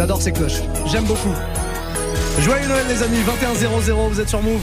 J'adore 0.00 0.22
ces 0.22 0.32
cloches. 0.32 0.62
J'aime 0.86 1.04
beaucoup. 1.04 1.34
Joyeux 2.38 2.66
Noël 2.66 2.86
les 2.88 3.02
amis, 3.02 3.18
21-0-0, 3.18 4.08
vous 4.08 4.18
êtes 4.18 4.30
sur 4.30 4.42
Move. 4.42 4.62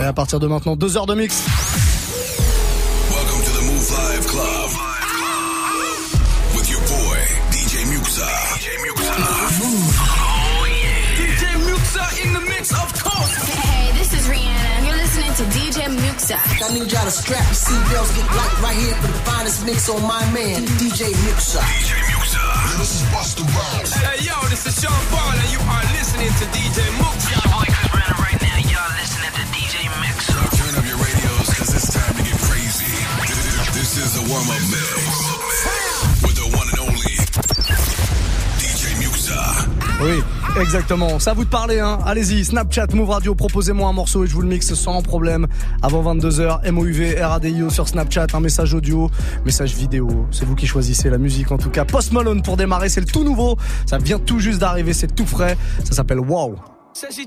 Et 0.00 0.02
à 0.02 0.12
partir 0.14 0.40
de 0.40 0.46
maintenant, 0.46 0.76
deux 0.76 0.96
heures 0.96 1.04
de 1.04 1.14
mix. 1.14 1.44
DJ 16.28 16.36
I 16.36 16.68
need 16.76 16.92
y'all 16.92 17.08
to 17.08 17.10
strap 17.10 17.40
your 17.40 17.56
seatbelts, 17.56 18.12
get 18.12 18.28
light 18.36 18.52
right 18.60 18.76
here 18.76 18.92
for 19.00 19.08
the 19.08 19.16
finest 19.24 19.64
mix 19.64 19.88
on 19.88 20.02
my 20.04 20.20
man, 20.36 20.60
DJ 20.76 21.08
Muxxa. 21.24 21.56
DJ 21.56 21.96
Muxxa. 22.12 22.44
This 22.76 23.00
is 23.00 23.02
Busta 23.08 23.48
Rhymes. 23.48 23.96
Hey, 23.96 24.28
yo, 24.28 24.36
this 24.52 24.68
is 24.68 24.76
Sean 24.76 24.92
Paul, 25.08 25.32
and 25.32 25.48
you 25.48 25.60
are 25.64 25.84
listening 25.96 26.28
to 26.28 26.44
DJ 26.52 26.84
Muxxa. 27.00 27.32
Your 27.32 27.48
boy 27.48 27.64
Chris 27.72 27.88
Brennan 27.88 28.20
right 28.20 28.36
now. 28.44 28.60
Y'all 28.60 28.92
listening 29.00 29.32
to 29.40 29.44
DJ 29.56 29.88
Mixer. 30.04 30.36
Turn 30.52 30.76
up 30.76 30.84
your 30.84 31.00
radios, 31.00 31.48
cause 31.48 31.72
it's 31.72 31.88
time 31.96 32.12
to 32.12 32.20
get 32.20 32.36
crazy. 32.44 32.92
This 33.72 33.96
is 33.96 34.20
the 34.20 34.28
warm-up 34.28 34.60
mix. 34.68 35.00
With 36.20 36.36
the 36.36 36.48
one 36.52 36.68
and 36.76 36.92
only 36.92 37.16
DJ 38.60 39.00
Muxxa. 39.00 39.40
Oui, 40.04 40.20
exactement. 40.60 41.18
Ça 41.18 41.30
à 41.30 41.34
vous 41.34 41.44
de 41.44 41.50
parler, 41.50 41.80
hein. 41.80 41.98
Allez-y, 42.06 42.44
Snapchat, 42.44 42.88
Move 42.94 43.10
Radio, 43.10 43.34
proposez-moi 43.34 43.88
un 43.88 43.92
morceau 43.92 44.24
et 44.24 44.26
je 44.26 44.34
vous 44.34 44.42
le 44.42 44.48
mixe 44.48 44.74
sans 44.74 45.02
problème. 45.02 45.46
Avant 45.82 46.14
22h, 46.14 46.70
MOUV, 46.70 47.20
RADIO 47.20 47.70
sur 47.70 47.88
Snapchat, 47.88 48.26
un 48.32 48.40
message 48.40 48.74
audio, 48.74 49.10
message 49.44 49.74
vidéo. 49.74 50.26
C'est 50.30 50.44
vous 50.44 50.54
qui 50.54 50.66
choisissez 50.66 51.10
la 51.10 51.18
musique 51.18 51.52
en 51.52 51.58
tout 51.58 51.70
cas. 51.70 51.84
Post 51.84 52.12
Malone 52.12 52.42
pour 52.42 52.56
démarrer, 52.56 52.88
c'est 52.88 53.00
le 53.00 53.06
tout 53.06 53.24
nouveau. 53.24 53.56
Ça 53.86 53.98
vient 53.98 54.18
tout 54.18 54.38
juste 54.38 54.58
d'arriver, 54.58 54.92
c'est 54.92 55.14
tout 55.14 55.26
frais. 55.26 55.56
Ça 55.84 55.92
s'appelle 55.92 56.20
Wow. 56.20 56.56
Said 56.94 57.12
she 57.12 57.26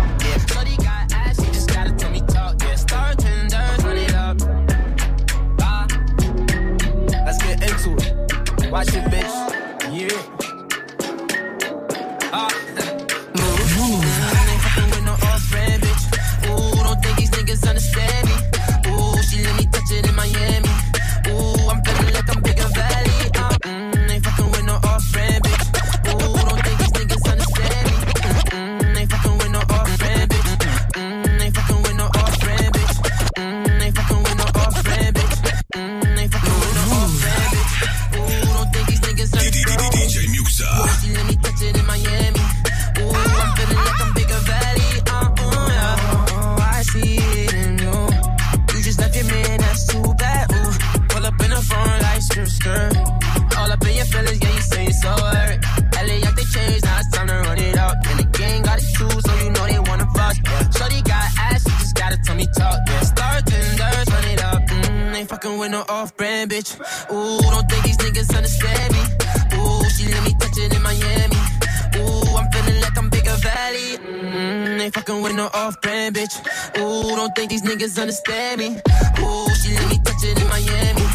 Watch 8.71 8.95
it, 8.95 9.03
bitch. 9.11 9.35
Yeah. 9.91 10.07
Ah. 12.31 12.47
Ooh, 16.47 16.75
don't 16.81 17.03
think 17.03 17.17
these 17.17 17.31
niggas 17.31 17.67
understand 17.67 18.27
me. 18.29 18.35
Ooh, 18.87 19.21
she 19.23 19.43
let 19.43 19.57
me 19.57 19.65
touch 19.65 19.91
it 19.91 20.07
in 20.07 20.15
Miami. 20.15 20.70
No 66.47 66.47
off-brand 66.47 66.51
bitch. 66.51 67.11
Ooh, 67.11 67.41
don't 67.41 67.69
think 67.69 67.83
these 67.85 67.97
niggas 67.97 68.35
understand 68.35 68.93
me. 68.93 69.01
Ooh, 69.57 69.89
she 69.89 70.07
let 70.11 70.23
me 70.23 70.33
touch 70.39 70.57
it 70.57 70.75
in 70.75 70.81
Miami. 70.81 71.35
Ooh, 71.97 72.37
I'm 72.37 72.51
feeling 72.51 72.81
like 72.81 72.97
I'm 72.97 73.09
bigger 73.09 73.35
valley. 73.35 73.97
Mm, 73.97 74.81
ain't 74.81 74.93
fucking 74.93 75.21
with 75.21 75.35
no 75.35 75.47
off-brand 75.53 76.15
bitch. 76.15 76.35
Ooh, 76.79 77.15
don't 77.15 77.35
think 77.35 77.49
these 77.51 77.63
niggas 77.63 77.99
understand 77.99 78.59
me. 78.59 78.67
Ooh, 79.19 79.55
she 79.61 79.73
let 79.75 79.89
me 79.89 79.99
touch 80.03 80.23
it 80.23 80.41
in 80.41 80.47
Miami. 80.47 81.05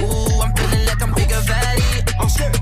Ooh, 0.00 0.40
I'm 0.42 0.52
feeling 0.56 0.86
like 0.86 1.02
I'm 1.02 1.12
bigger 1.14 1.40
valley. 1.40 2.04
Oh 2.20 2.28
shit. 2.28 2.60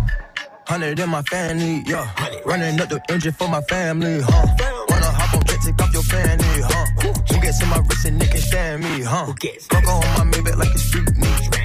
Hundred 0.67 0.99
in 0.99 1.09
my 1.09 1.23
family, 1.23 1.83
yeah. 1.87 2.07
Running 2.45 2.81
up 2.81 2.89
the 2.89 3.01
engine 3.11 3.33
for 3.33 3.49
my 3.49 3.63
family, 3.63 4.21
huh? 4.21 4.47
Wanna 4.91 5.07
hop 5.07 5.35
on 5.35 5.45
jet, 5.45 5.59
take 5.65 5.81
off 5.83 5.93
your 5.93 6.03
fanny, 6.03 6.45
huh? 6.45 6.87
Who 7.29 7.41
gets 7.41 7.63
in 7.63 7.69
my 7.69 7.79
wrist 7.79 8.05
and 8.05 8.21
they 8.21 8.27
can 8.27 8.41
stand 8.41 8.83
me, 8.85 9.03
huh? 9.03 9.33
Coco 9.71 9.91
on 9.91 10.19
my 10.19 10.25
Maybach 10.37 10.57
like 10.57 10.75
a 10.75 10.79
street 10.79 11.17
meat. 11.17 11.58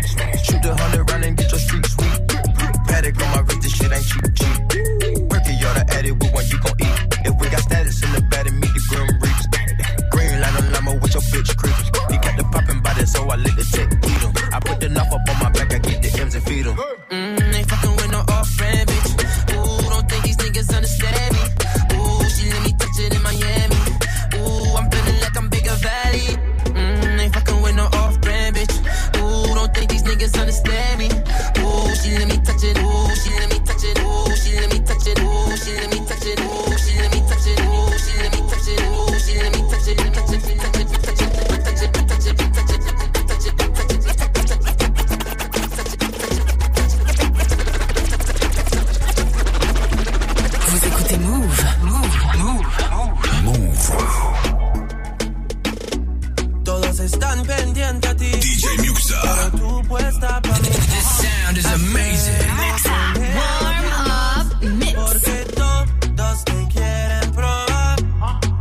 Shoot 0.64 0.70
the 0.70 0.82
hundred 0.82 1.12
round 1.12 1.26
and 1.26 1.36
get 1.36 1.52
your 1.52 1.60
street 1.60 1.86
sweet. 1.86 2.28
Paddock 2.88 3.22
on 3.22 3.32
my 3.32 3.42
wrist, 3.42 3.62
this 3.64 3.76
shit 3.76 3.92
ain't 3.92 4.06
cheap, 4.06 4.24
cheap. 4.34 4.58
Working 5.30 5.58
y'all 5.60 5.76
to 5.76 5.84
add 5.92 6.06
it 6.06 6.12
with 6.14 6.32
what 6.32 6.50
you 6.50 6.58
gon' 6.62 6.73
están 57.04 57.44
pendientes 57.44 58.10
a 58.10 58.16
ti. 58.16 58.32
DJ 58.32 58.78
Muxa. 58.88 59.20
Pero 59.22 59.52
tú 59.52 59.88
puesta. 59.88 60.42
This 60.42 61.06
sound 61.22 61.58
is 61.58 61.66
amazing. 61.66 62.50
Muxa, 62.56 63.14
warm 63.36 63.88
up 64.08 64.70
mix. 64.80 64.94
Porque 64.94 65.46
todos 66.16 66.44
te 66.46 66.68
quieren 66.74 67.32
probar. 67.32 68.00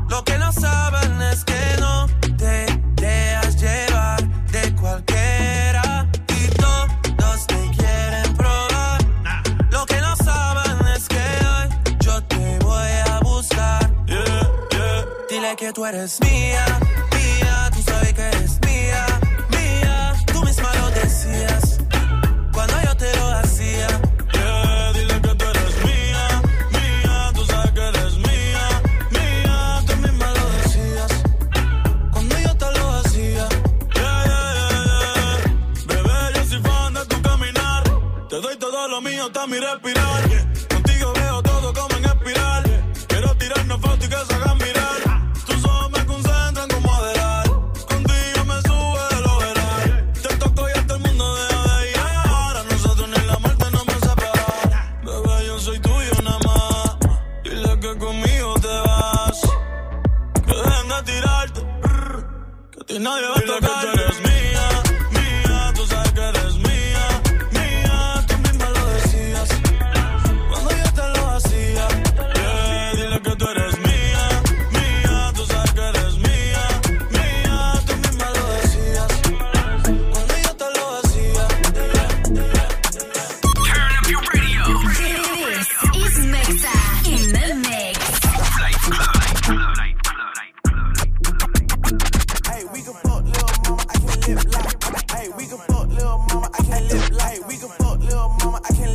Lo 0.08 0.24
que 0.24 0.38
no 0.38 0.52
saben 0.52 1.22
es 1.22 1.44
que 1.44 1.76
no 1.80 2.06
te 2.36 2.66
dejas 2.96 3.56
llevar 3.60 4.22
de 4.50 4.74
cualquiera. 4.74 6.08
Y 6.28 6.48
todos 6.56 7.46
te 7.46 7.70
quieren 7.76 8.36
probar. 8.36 8.98
Lo 9.70 9.86
que 9.86 10.00
no 10.00 10.16
saben 10.16 10.86
es 10.96 11.08
que 11.08 11.24
hoy 11.52 11.96
yo 12.00 12.22
te 12.24 12.58
voy 12.58 12.92
a 13.08 13.20
buscar. 13.20 13.90
Yeah, 14.06 14.50
yeah. 14.72 15.06
Dile 15.28 15.56
que 15.56 15.72
tú 15.72 15.86
eres 15.86 16.20
mía. 16.20 16.81
mi 39.52 39.60
respirar. 39.60 40.11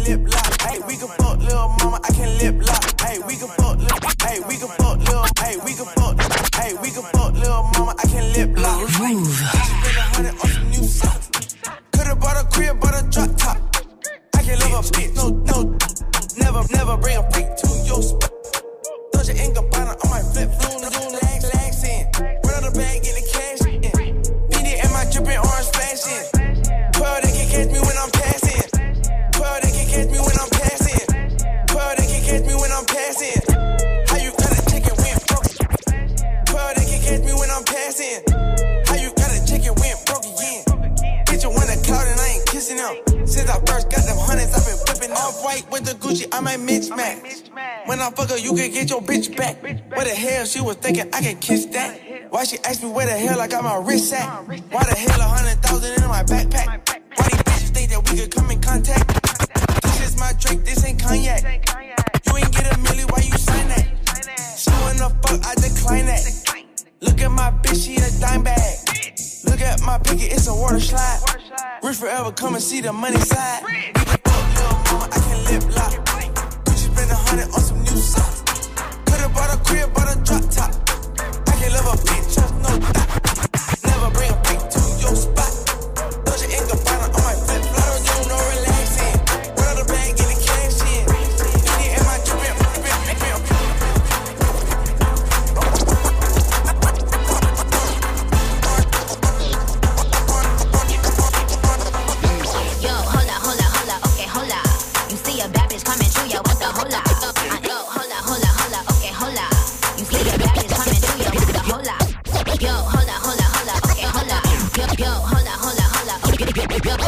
lip 0.07 0.21
lock. 0.33 0.56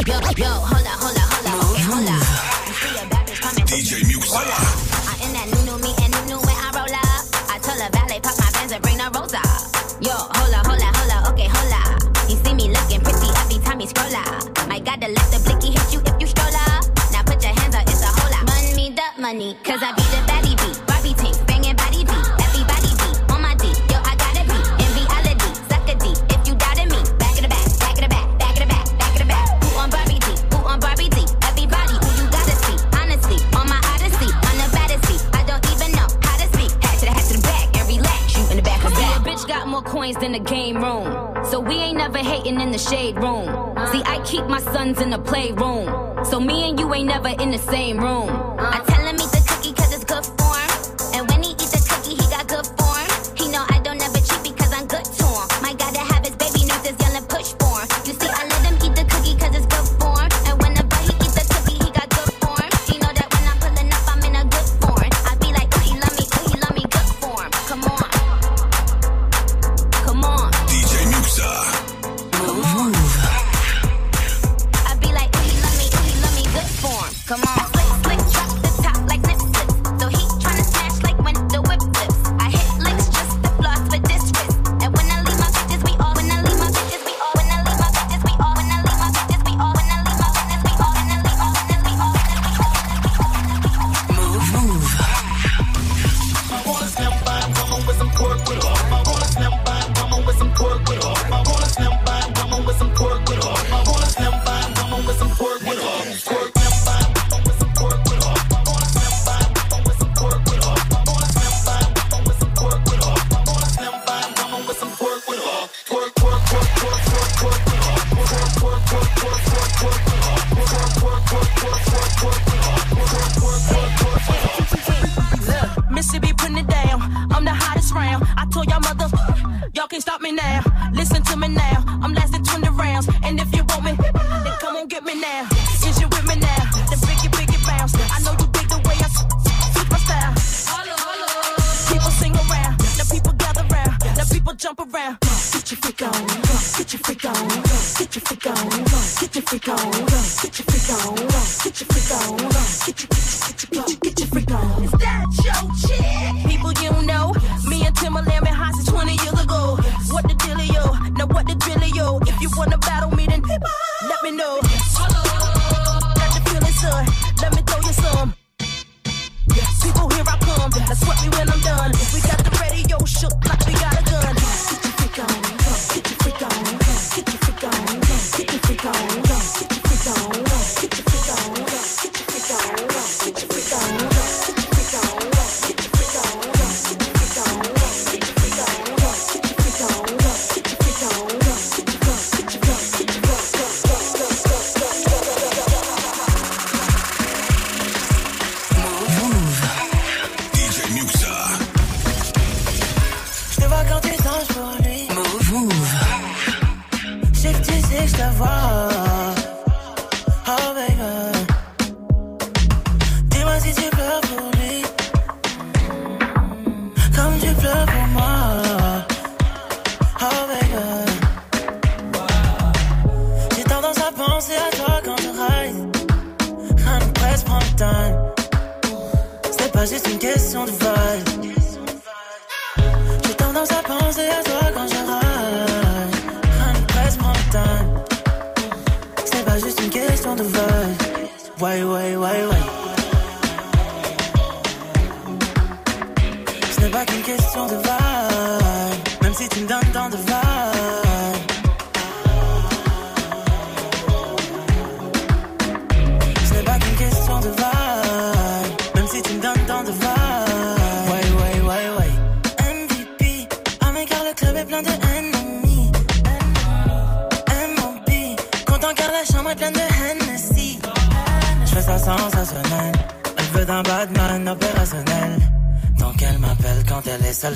yo 0.06 0.14
yo 0.38 0.46
hold 0.46 0.86
up 0.86 1.02
hold 1.02 1.18
up 1.18 1.19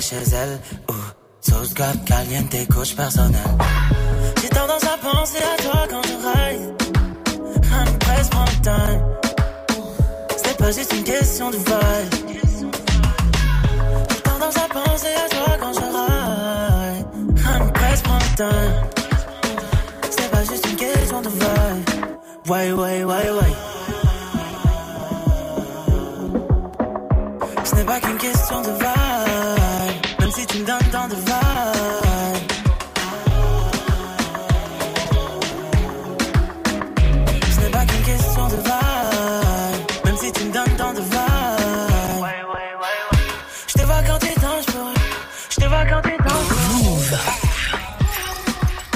chez 0.05 0.35
elle. 0.35 0.59
Ou 0.89 0.93
sauce 1.41 1.73
caliente, 1.73 2.67
couche 2.69 2.95
personnelle. 2.95 3.64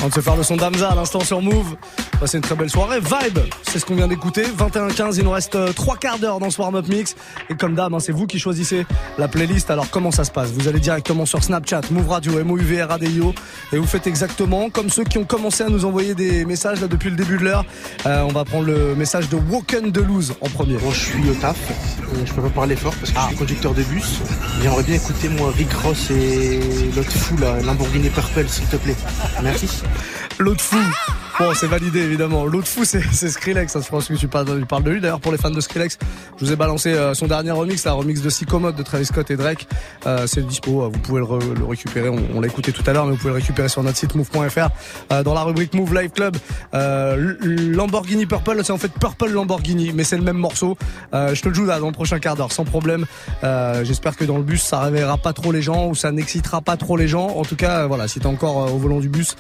On 0.04 0.10
se 0.10 0.22
faire 0.22 0.36
le 0.36 0.44
son 0.44 0.56
d'Amza 0.56 0.90
à 0.90 0.96
l'instant 0.96 1.20
sur 1.20 1.42
Move. 1.42 1.76
Passez 2.20 2.36
une 2.36 2.44
très 2.44 2.56
belle 2.56 2.70
soirée. 2.70 3.00
Vibe, 3.00 3.40
c'est 3.64 3.80
ce 3.80 3.86
qu'on 3.86 3.96
vient 3.96 4.10
d'écouter. 4.10 4.44
21-15, 4.44 5.16
il 5.18 5.24
nous 5.24 5.32
reste 5.32 5.56
euh, 5.56 5.72
trois 5.72 5.96
quarts 5.96 6.20
d'heure 6.20 6.40
dans 6.40 6.50
ce 6.50 6.60
warm-up 6.60 6.86
mix. 6.90 7.16
Et 7.50 7.56
comme 7.56 7.76
d'hab, 7.76 7.94
hein, 7.94 8.00
c'est 8.02 8.12
vous 8.12 8.28
qui 8.28 8.40
choisissez 8.40 8.86
la 9.18 9.30
playlist. 9.30 9.72
Alors 9.72 9.90
comment 9.90 10.12
ça 10.12 10.26
se 10.26 10.32
passe? 10.32 10.52
Vous 10.52 10.68
allez 10.68 10.82
directement 10.82 11.26
sur 11.26 11.42
Snapchat, 11.42 11.82
Move 11.92 12.10
Radio, 12.10 12.44
MOUV, 12.44 12.82
RADIO. 12.82 13.34
Et 13.72 13.78
vous 13.78 13.86
faites 13.86 14.06
exactement 14.06 14.70
comme 14.70 14.90
ceux 14.90 15.06
qui 15.06 15.18
ont 15.18 15.24
commencé 15.24 15.64
à 15.64 15.70
nous 15.70 15.86
envoyer 15.86 16.14
des 16.14 16.44
messages 16.44 16.82
là 16.82 16.88
depuis 16.88 17.10
le 17.10 17.16
début 17.16 17.38
de 17.38 17.46
l'heure. 17.46 17.64
Euh, 18.06 18.24
on 18.24 18.34
va 18.34 18.44
prendre 18.44 18.66
le 18.66 18.96
message 18.96 19.30
de 19.30 19.38
Woken 19.38 19.92
Delouse 19.92 20.34
en 20.42 20.50
premier. 20.50 20.76
Bon, 20.76 20.92
je 20.92 21.00
suis 21.00 21.30
au 21.30 21.34
taf, 21.36 21.58
euh, 21.70 22.26
je 22.26 22.34
peux 22.34 22.42
pas 22.42 22.50
parler 22.50 22.76
fort 22.76 22.94
parce 23.00 23.12
que 23.12 23.20
je 23.20 23.28
suis 23.28 23.38
conducteur 23.38 23.74
de 23.74 23.84
bus. 23.84 24.20
J'aimerais 24.62 24.84
bien 24.84 24.96
écouter 24.96 25.30
moi 25.30 25.54
Rick 25.56 25.72
Ross 25.72 26.12
et 26.12 26.60
l'autre 26.98 27.12
fou 27.12 27.38
là, 27.38 27.62
Lamborghini 27.64 28.10
Purple 28.10 28.50
s'il 28.50 28.66
te 28.66 28.76
plaît. 28.76 28.98
Merci. 29.42 29.70
L'autre 30.38 30.62
fou. 30.62 30.78
Bon, 31.40 31.54
c'est 31.54 31.68
validé 31.68 32.09
évidemment. 32.10 32.46
L'autre 32.46 32.68
fou, 32.68 32.84
c'est 32.86 33.02
Skrillex. 33.30 33.76
hein. 33.76 33.82
Je 33.84 33.90
pense 33.90 34.08
que 34.08 34.14
tu 34.14 34.28
parles, 34.28 34.46
de 34.46 34.90
lui. 34.92 35.00
D'ailleurs, 35.02 35.20
pour 35.20 35.32
les 35.32 35.38
fans 35.38 35.50
de 35.52 35.62
Skrillex, 35.62 35.98
je 36.38 36.46
vous 36.46 36.52
ai 36.52 36.56
balancé 36.56 36.94
euh, 36.94 37.14
son 37.14 37.28
dernier 37.28 37.52
remix, 37.52 37.84
la 37.86 37.94
remix 37.94 38.22
de 38.22 38.30
Psychomode 38.30 38.76
de 38.76 38.84
Travis 38.84 39.06
Scott 39.06 39.30
et 39.32 39.36
Drake. 39.38 39.68
Euh, 40.06 40.28
c'est 40.28 40.46
dispo. 40.46 40.84
euh, 40.84 40.90
Vous 40.92 41.00
pouvez 41.00 41.20
le, 41.20 41.26
re- 41.26 41.58
le 41.58 41.66
récupérer. 41.66 42.10
On, 42.10 42.42
l'a 42.42 42.48
écouté 42.48 42.72
tout 42.72 42.84
à 42.86 42.94
l'heure, 42.94 43.06
mais 43.06 43.12
vous 43.12 43.18
pouvez 43.18 43.30
le 43.30 43.36
récupérer 43.36 43.70
sur 43.70 43.84
notre 43.84 43.98
site 43.98 44.16
move.fr 44.16 44.70
euh, 45.12 45.24
dans 45.24 45.34
la 45.34 45.44
rubrique 45.44 45.74
Move 45.74 45.94
Live 45.94 46.12
Club. 46.12 46.36
Lamborghini 47.42 48.26
Purple, 48.26 48.62
c'est 48.64 48.72
en 48.72 48.78
fait 48.78 48.92
Purple 48.92 49.30
Lamborghini, 49.30 49.92
mais 49.94 50.04
c'est 50.04 50.18
le 50.18 50.24
même 50.24 50.38
morceau. 50.38 50.78
Je 51.14 51.40
te 51.42 51.48
le 51.50 51.54
joue 51.56 51.66
dans 51.66 51.86
le 51.86 51.92
prochain 51.92 52.20
quart 52.20 52.36
d'heure, 52.36 52.52
sans 52.52 52.66
problème. 52.66 53.06
J'espère 53.84 54.16
que 54.16 54.26
dans 54.26 54.38
le 54.38 54.44
bus, 54.44 54.62
ça 54.64 54.80
réveillera 54.82 55.18
pas 55.18 55.34
trop 55.34 55.52
les 55.52 55.62
gens 55.62 55.88
ou 55.88 55.96
ça 55.96 56.12
n'excitera 56.12 56.62
pas 56.62 56.78
trop 56.78 56.98
les 56.98 57.08
gens. 57.08 57.28
En 57.28 57.44
tout 57.44 57.56
cas, 57.56 57.86
voilà, 57.88 58.08
si 58.08 58.20
t'es 58.20 58.26
encore 58.28 58.74
au 58.74 58.78
volant 58.78 59.00
du 59.00 59.10
bus, 59.10 59.36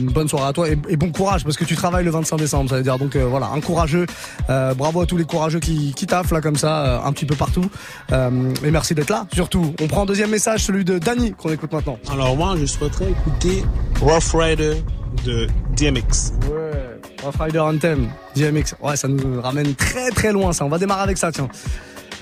bonne 0.00 0.28
soirée 0.28 0.48
à 0.48 0.52
toi 0.52 0.68
et 0.68 0.96
bon 0.96 1.10
courage 1.12 1.44
parce 1.44 1.56
que 1.56 1.64
tu 1.64 1.76
travailles 1.76 1.99
le 2.02 2.10
25 2.10 2.36
décembre. 2.36 2.70
Ça 2.70 2.76
veut 2.76 2.82
dire 2.82 2.98
donc 2.98 3.16
euh, 3.16 3.24
voilà, 3.24 3.50
un 3.54 3.60
courageux. 3.60 4.06
Euh, 4.48 4.74
bravo 4.74 5.00
à 5.02 5.06
tous 5.06 5.16
les 5.16 5.24
courageux 5.24 5.60
qui, 5.60 5.92
qui 5.94 6.06
taffent 6.06 6.32
là 6.32 6.40
comme 6.40 6.56
ça, 6.56 6.84
euh, 6.84 6.98
un 7.04 7.12
petit 7.12 7.26
peu 7.26 7.34
partout. 7.34 7.68
Et 8.12 8.70
merci 8.70 8.94
d'être 8.94 9.10
là. 9.10 9.26
Surtout, 9.32 9.74
on 9.80 9.86
prend 9.86 10.02
un 10.02 10.06
deuxième 10.06 10.30
message, 10.30 10.64
celui 10.64 10.84
de 10.84 10.98
Danny 10.98 11.32
qu'on 11.32 11.50
écoute 11.52 11.72
maintenant. 11.72 11.98
Alors 12.10 12.36
moi, 12.36 12.54
je 12.58 12.66
souhaiterais 12.66 13.10
écouter 13.10 13.64
Rough 14.00 14.34
Rider 14.34 14.82
de 15.24 15.46
DMX. 15.76 16.32
Ouais, 16.50 17.00
Rough 17.22 17.40
Rider 17.40 17.58
Anthem, 17.58 18.08
DMX. 18.36 18.74
Ouais, 18.82 18.96
ça 18.96 19.08
nous 19.08 19.40
ramène 19.40 19.74
très 19.74 20.10
très 20.10 20.32
loin 20.32 20.52
ça. 20.52 20.64
On 20.64 20.68
va 20.68 20.78
démarrer 20.78 21.02
avec 21.02 21.18
ça, 21.18 21.32
tiens. 21.32 21.48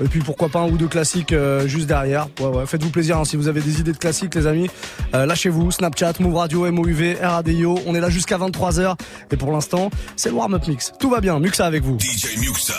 Et 0.03 0.09
puis 0.09 0.21
pourquoi 0.21 0.49
pas 0.49 0.61
un 0.61 0.69
ou 0.69 0.77
deux 0.77 0.89
classiques 0.89 1.33
euh, 1.33 1.67
juste 1.67 1.87
derrière. 1.87 2.29
Ouais, 2.41 2.47
ouais, 2.47 2.67
faites-vous 2.67 2.91
plaisir 2.91 3.19
hein, 3.19 3.25
si 3.25 3.37
vous 3.37 3.49
avez 3.49 3.61
des 3.61 3.81
idées 3.81 3.93
de 3.93 3.99
classiques, 3.99 4.35
les 4.35 4.47
amis. 4.47 4.69
Euh, 5.15 5.27
Lâchez-vous, 5.27 5.71
Snapchat, 5.71 6.15
Move 6.21 6.37
Radio, 6.37 6.71
MOUV, 6.71 7.19
RADIO. 7.21 7.79
On 7.87 7.95
est 7.95 8.01
là 8.01 8.11
jusqu'à 8.11 8.39
23h. 8.39 8.97
Et 9.31 9.37
pour 9.37 9.53
l'instant, 9.53 9.91
c'est 10.17 10.29
le 10.29 10.37
warm-up 10.37 10.67
mix. 10.67 10.93
Tout 10.99 11.11
va 11.11 11.21
bien, 11.21 11.39
Muxa 11.39 11.67
avec 11.67 11.83
vous. 11.83 11.99
DJ 11.99 12.39
Muxa. 12.39 12.75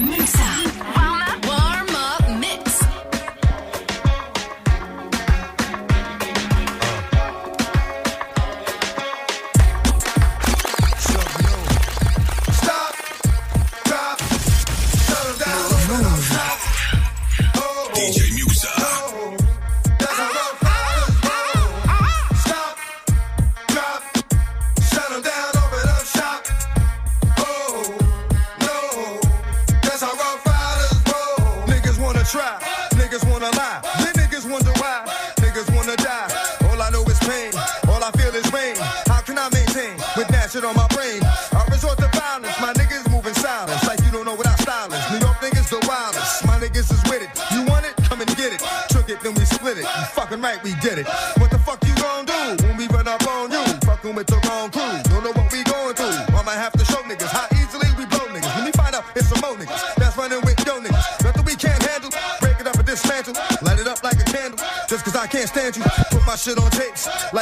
Warm 0.00 0.59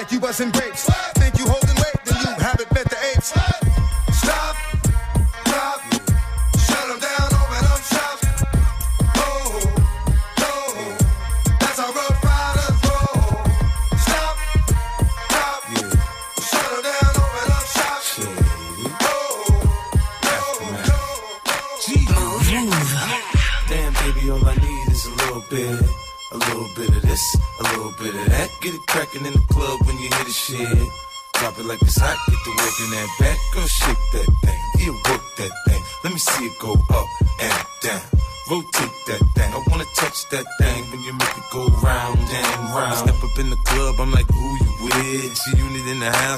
like 0.08 0.12
you 0.12 0.20
wasn't 0.20 0.52
great. 0.54 0.67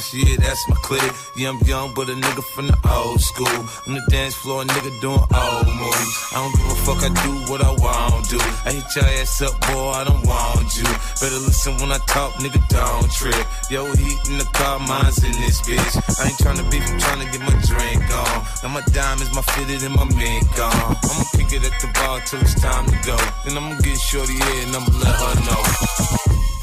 That's 0.01 0.67
my 0.69 0.77
clique. 0.77 1.13
Yeah, 1.37 1.51
I'm 1.51 1.61
young, 1.69 1.93
but 1.93 2.09
a 2.09 2.15
nigga 2.15 2.43
from 2.57 2.69
the 2.69 2.79
old 2.89 3.21
school. 3.21 3.61
On 3.87 3.93
the 3.93 4.03
dance 4.09 4.35
floor, 4.35 4.63
a 4.63 4.65
nigga 4.65 4.89
doing 5.01 5.21
old 5.21 5.69
moves. 5.69 6.13
I 6.33 6.41
don't 6.41 6.57
give 6.57 6.73
a 6.73 6.77
fuck, 6.89 7.01
I 7.05 7.11
do 7.21 7.33
what 7.53 7.61
I 7.61 7.73
want 7.77 8.25
to. 8.33 8.39
I 8.65 8.73
hit 8.73 8.89
your 8.97 9.05
ass 9.21 9.43
up, 9.43 9.61
boy, 9.69 9.91
I 9.93 10.05
don't 10.05 10.25
want 10.25 10.73
you. 10.77 10.89
Better 11.21 11.41
listen 11.45 11.77
when 11.85 11.93
I 11.93 11.99
talk, 12.09 12.33
nigga, 12.41 12.61
don't 12.69 13.13
trip. 13.13 13.45
Yo, 13.69 13.85
heat 13.93 14.21
in 14.31 14.39
the 14.39 14.49
car, 14.57 14.79
mine's 14.81 15.23
in 15.23 15.33
this 15.45 15.61
bitch. 15.61 15.93
I 16.17 16.33
ain't 16.33 16.39
tryna 16.41 16.65
beef, 16.71 16.85
I'm 16.89 16.99
tryna 16.99 17.29
get 17.33 17.43
my 17.45 17.57
drink 17.69 18.01
on. 18.09 18.37
Now 18.65 18.73
my 18.73 18.83
diamonds, 18.97 19.35
my 19.37 19.43
fitted, 19.53 19.85
and 19.85 19.95
my 19.95 20.05
mink 20.17 20.49
on. 20.57 20.97
I'ma 20.97 21.25
pick 21.37 21.53
it 21.53 21.61
at 21.61 21.77
the 21.77 21.93
bar 21.93 22.21
till 22.25 22.41
it's 22.41 22.57
time 22.57 22.89
to 22.89 22.97
go. 23.05 23.17
Then 23.45 23.53
I'ma 23.53 23.77
get 23.85 24.01
shorty 24.01 24.33
here 24.33 24.65
and 24.65 24.73
I'ma 24.73 24.91
let 24.97 25.13
her 25.13 25.35
know. 25.45 25.63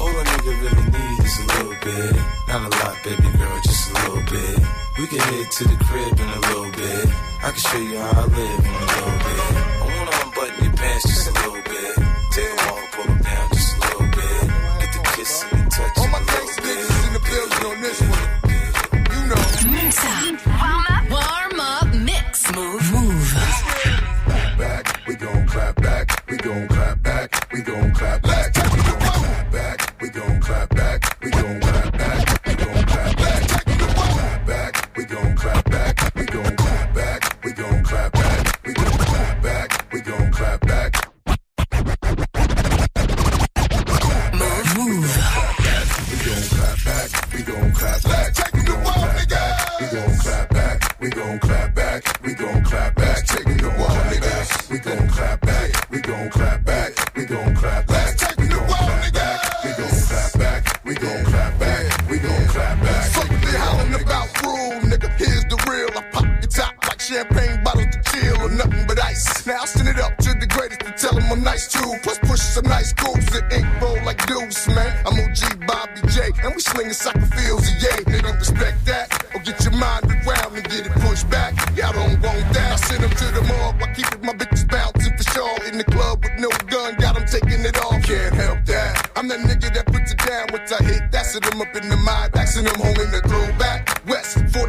Oh, 0.00 0.10
All 0.10 0.10
a 0.10 0.24
nigga 0.26 0.52
really 0.58 0.87
is 1.28 1.38
a 1.40 1.46
little 1.46 1.76
bit. 1.84 2.16
Not 2.48 2.60
a 2.64 2.70
lot, 2.80 2.96
baby 3.04 3.28
girl, 3.36 3.60
just 3.62 3.90
a 3.90 3.94
little 4.00 4.24
bit. 4.32 4.58
We 4.98 5.06
can 5.06 5.20
head 5.20 5.50
to 5.50 5.64
the 5.64 5.76
crib 5.84 6.18
in 6.18 6.28
a 6.28 6.40
little 6.48 6.70
bit. 6.72 7.06
I 7.44 7.50
can 7.52 7.60
show 7.68 7.78
you 7.78 7.98
how 7.98 8.22
I 8.22 8.26
live 8.38 8.60
in 8.68 8.74
a 8.82 8.86
little 8.92 9.18
bit. 9.26 9.42
I 9.80 9.84
wanna 9.94 10.14
unbutton 10.24 10.64
your 10.64 10.74
pants 10.80 11.04
just 11.04 11.28
a 11.28 11.32
little 11.40 11.62
bit. 11.72 11.94
Take 12.32 12.48
them 12.48 12.68
off, 12.68 12.77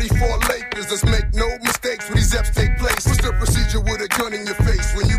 44 0.09 0.37
Lakers, 0.49 0.89
let's 0.89 1.05
make 1.05 1.33
no 1.35 1.47
mistakes 1.61 2.09
when 2.09 2.17
these 2.17 2.33
F's 2.33 2.49
take 2.49 2.77
place. 2.77 3.05
What's 3.05 3.21
the 3.21 3.33
procedure 3.33 3.81
with 3.81 4.01
a 4.01 4.07
gun 4.07 4.33
in 4.33 4.45
your 4.45 4.55
face 4.65 4.95
when 4.97 5.07
you 5.07 5.18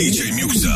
DJ 0.00 0.32
Muxxa. 0.32 0.72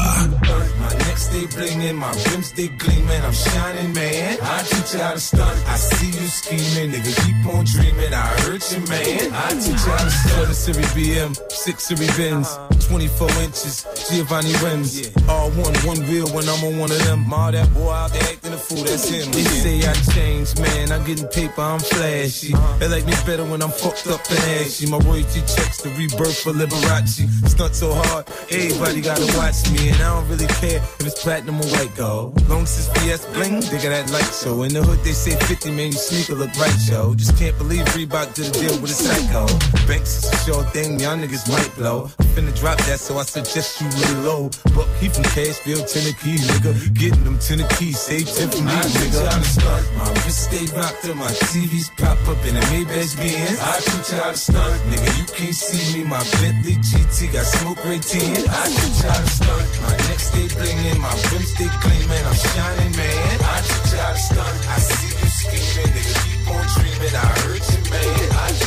My 0.80 0.92
neck 0.98 1.16
stay 1.16 1.46
blingin', 1.46 1.96
my 1.96 2.12
rims 2.28 2.48
stay 2.48 2.68
gleamin'. 2.68 3.22
I'm 3.24 3.32
shining, 3.32 3.94
man. 3.94 4.36
I 4.42 4.62
teach 4.64 5.00
y'all 5.00 5.14
the 5.14 5.18
stunt. 5.18 5.58
I 5.66 5.76
see 5.76 6.12
you 6.12 6.28
scheming, 6.28 6.92
nigga. 6.92 7.08
Keep 7.24 7.54
on 7.54 7.64
dreaming. 7.64 8.12
I 8.12 8.26
hurt 8.44 8.60
you, 8.70 8.80
man. 8.84 9.32
I 9.32 9.48
teach 9.56 9.80
y'all 9.88 10.04
the 10.04 10.10
stunt. 10.10 10.50
A 10.50 10.54
Series 10.54 10.92
BM, 10.92 11.50
six 11.50 11.84
Series 11.84 12.14
Benz, 12.18 12.58
24 12.86 13.30
inches, 13.40 13.86
Giovanni 14.10 14.52
rims. 14.62 15.08
All 15.26 15.48
one, 15.52 15.74
one 15.88 16.00
wheel 16.06 16.28
when 16.36 16.46
I'm 16.46 16.62
on 16.62 16.76
one 16.76 16.90
of 16.90 17.02
them. 17.06 17.32
All 17.32 17.50
that 17.50 17.72
boy 17.72 17.92
out 17.92 18.12
there 18.12 18.28
that's 18.82 19.08
him. 19.08 19.30
They 19.32 19.44
say 19.44 19.78
I 19.86 19.92
changed, 20.14 20.60
man. 20.60 20.92
I'm 20.92 21.04
getting 21.04 21.28
paper, 21.28 21.60
I'm 21.60 21.78
flashy. 21.78 22.54
They 22.78 22.88
like 22.88 23.06
me 23.06 23.14
better 23.26 23.44
when 23.44 23.62
I'm 23.62 23.70
fucked 23.70 24.06
up 24.06 24.20
and 24.30 24.38
ashy. 24.58 24.86
My 24.86 24.98
royalty 24.98 25.40
checks 25.40 25.82
the 25.82 25.90
rebirth 25.90 26.38
for 26.42 26.52
Liberace. 26.52 27.28
Stunt 27.48 27.74
so 27.74 27.94
hard, 27.94 28.26
everybody 28.50 29.00
gotta 29.00 29.26
watch 29.36 29.70
me. 29.70 29.90
And 29.90 30.02
I 30.02 30.14
don't 30.14 30.28
really 30.28 30.46
care 30.60 30.78
if 30.78 31.06
it's 31.06 31.22
platinum 31.22 31.60
or 31.60 31.68
white 31.76 31.94
gold. 31.96 32.40
Long 32.48 32.62
it's 32.62 32.88
BS 32.88 33.32
bling, 33.34 33.60
they 33.60 33.78
got 33.82 33.92
that 33.94 34.10
light 34.10 34.32
show. 34.32 34.62
In 34.62 34.72
the 34.72 34.82
hood, 34.82 35.00
they 35.04 35.12
say 35.12 35.36
50, 35.36 35.70
man, 35.72 35.92
you 35.92 35.98
sneaker 35.98 36.34
look 36.34 36.54
right, 36.56 36.78
yo. 36.88 37.14
Just 37.14 37.36
can't 37.36 37.56
believe 37.58 37.84
Reebok 37.94 38.34
did 38.34 38.48
a 38.48 38.52
deal 38.52 38.80
with 38.80 38.90
a 38.90 38.94
psycho. 38.94 39.46
Banks 39.86 40.24
is 40.24 40.32
a 40.32 40.36
sure 40.44 40.64
thing, 40.72 40.98
y'all 40.98 41.16
niggas 41.16 41.50
might 41.50 41.70
blow. 41.76 42.08
Finna 42.34 42.54
drop 42.58 42.78
that, 42.88 42.98
so 42.98 43.18
I 43.18 43.22
suggest 43.22 43.80
you 43.80 43.88
lay 43.88 44.14
low. 44.26 44.50
Buck, 44.74 44.88
he 44.98 45.08
from 45.08 45.24
Cashville, 45.34 45.84
Tennessee, 45.86 46.40
nigga. 46.40 46.72
Getting 46.94 47.24
them 47.24 47.38
Tennessee, 47.38 47.92
save 47.92 48.26
10 48.26 48.50
from 48.50 48.63
these, 48.66 48.94
nigga. 48.98 49.96
My 49.98 50.08
wrist 50.24 50.40
stay 50.48 50.66
rocked 50.76 51.02
till 51.02 51.14
my 51.14 51.30
TVs 51.50 51.88
pop 51.96 52.18
up 52.28 52.40
in 52.46 52.56
a 52.56 52.60
Maybach 52.72 53.16
Benz. 53.16 53.58
I 53.60 53.80
teach 53.80 54.10
you 54.12 54.18
how 54.18 54.30
to 54.30 54.36
stunt, 54.36 54.80
nigga. 54.90 55.10
You 55.18 55.26
can't 55.36 55.54
see 55.54 55.98
me. 55.98 56.04
My 56.04 56.22
Bentley 56.40 56.76
GT 56.80 57.32
got 57.32 57.46
smoke 57.46 57.84
right 57.84 58.02
tin. 58.02 58.32
I 58.48 58.64
teach 58.68 59.02
you 59.02 59.08
how 59.08 59.20
to 59.20 59.30
stunt. 59.30 59.68
My 59.82 59.94
neck 60.08 60.20
stay 60.20 60.46
blingin', 60.56 61.00
my 61.00 61.14
rims 61.30 61.50
stay 61.54 61.70
gleamin'. 61.82 62.24
I'm 62.24 62.34
shining, 62.34 62.92
man. 62.96 63.38
I 63.42 63.58
teach 63.62 63.92
you 63.92 63.98
how 63.98 64.12
to 64.12 64.18
stunt. 64.18 64.56
I 64.68 64.78
see 64.78 65.12
you 65.12 65.28
scheming, 65.28 65.92
nigga. 65.94 66.14
Keep 66.24 66.48
on 66.54 66.64
dreaming. 66.74 67.14
I 67.14 67.26
heard 67.44 67.62
you, 67.62 67.80
man. 67.90 68.28
I 68.32 68.63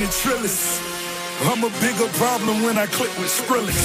in 0.00 0.08
Trillis. 0.08 0.80
I'm 1.52 1.60
a 1.64 1.72
bigger 1.82 2.08
problem 2.16 2.62
when 2.62 2.78
I 2.78 2.86
click 2.86 3.12
with 3.20 3.28
Skrillex. 3.28 3.76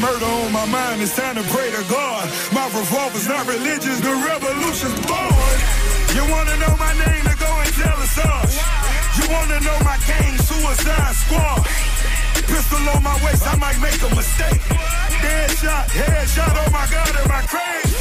Murder 0.00 0.24
on 0.24 0.52
my 0.52 0.64
mind, 0.72 1.02
it's 1.02 1.12
time 1.16 1.36
to 1.36 1.44
pray 1.52 1.68
to 1.68 1.84
God. 1.90 2.24
My 2.54 2.64
revolver's 2.72 3.28
not 3.28 3.44
religious, 3.44 4.00
the 4.00 4.14
revolution's 4.24 4.96
born. 5.04 5.56
You 6.16 6.24
wanna 6.32 6.56
know 6.56 6.72
my 6.80 6.94
name, 6.96 7.24
to 7.28 7.36
go 7.36 7.50
and 7.50 7.72
tell 7.76 7.98
us 8.00 8.16
us. 8.16 8.52
You 9.20 9.28
wanna 9.28 9.60
know 9.60 9.76
my 9.84 10.00
gang, 10.08 10.32
Suicide 10.38 11.16
Squad. 11.20 11.66
Pistol 12.48 12.88
on 12.96 13.02
my 13.02 13.16
waist, 13.20 13.44
I 13.44 13.56
might 13.60 13.76
make 13.84 14.00
a 14.00 14.08
mistake. 14.16 14.62
Dead 15.20 15.50
shot, 15.60 15.90
head 15.92 16.24
shot, 16.30 16.56
oh 16.56 16.70
my 16.72 16.86
god, 16.88 17.12
am 17.12 17.28
I 17.28 17.42
crazy? 17.44 17.92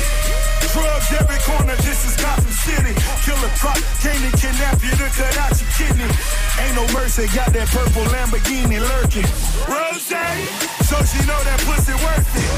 Drugs 0.71 1.11
every 1.11 1.39
corner, 1.43 1.75
this 1.81 2.05
is 2.07 2.15
Gotham 2.21 2.53
City. 2.53 2.93
Killer 3.25 3.51
truck, 3.57 3.81
came 3.99 4.21
to 4.21 4.31
kidnap 4.37 4.79
you 4.79 4.91
to 4.95 5.07
cut 5.17 5.35
out 5.43 5.51
your 5.59 5.71
kidney. 5.75 6.46
Ain't 6.59 6.75
no 6.75 6.85
mercy, 6.93 7.27
got 7.35 7.53
that 7.53 7.67
purple 7.69 8.03
Lamborghini 8.09 8.79
lurking. 8.81 9.27
Rose, 9.69 10.09
so 10.89 10.97
she 11.05 11.19
know 11.29 11.39
that 11.45 11.59
pussy 11.67 11.93
worth 12.01 12.33
it. 12.33 12.51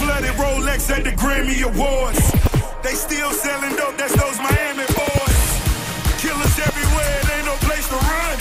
Flooded 0.00 0.36
Rolex 0.40 0.88
at 0.90 1.04
the 1.04 1.12
Grammy 1.12 1.60
Awards. 1.62 2.20
They 2.82 2.94
still 2.94 3.30
selling 3.32 3.76
dope, 3.76 3.96
that's 3.98 4.16
those 4.16 4.38
Miami 4.40 4.86
boys. 4.96 5.50
Killers 6.16 6.56
everywhere, 6.64 7.20
it 7.20 7.30
ain't 7.36 7.46
no 7.46 7.56
place 7.68 7.86
to 7.88 7.96
run. 7.96 8.36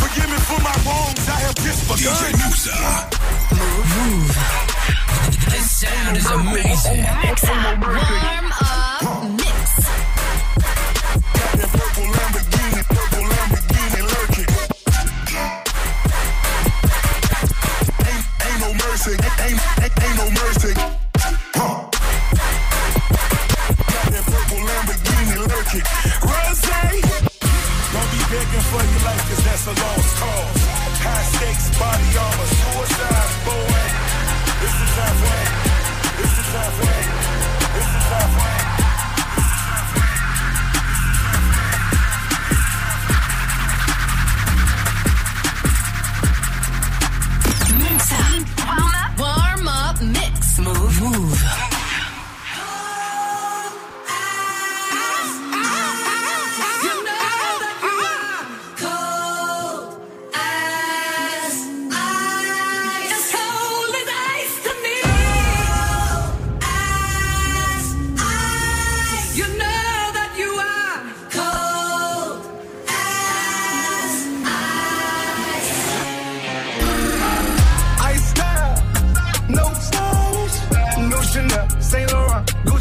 Forgive 0.00 0.28
me 0.32 0.38
for 0.48 0.60
my 0.64 0.72
wrongs, 0.88 1.28
I 1.28 1.36
have 1.44 1.56
just 1.60 1.84
begun. 1.84 2.16
DJ 2.16 2.32
Muxxa. 2.40 2.76
This 5.50 5.66
sound 5.80 6.16
is 6.16 6.30
amazing. 6.30 7.04
Warm 7.04 8.52
up 8.52 8.89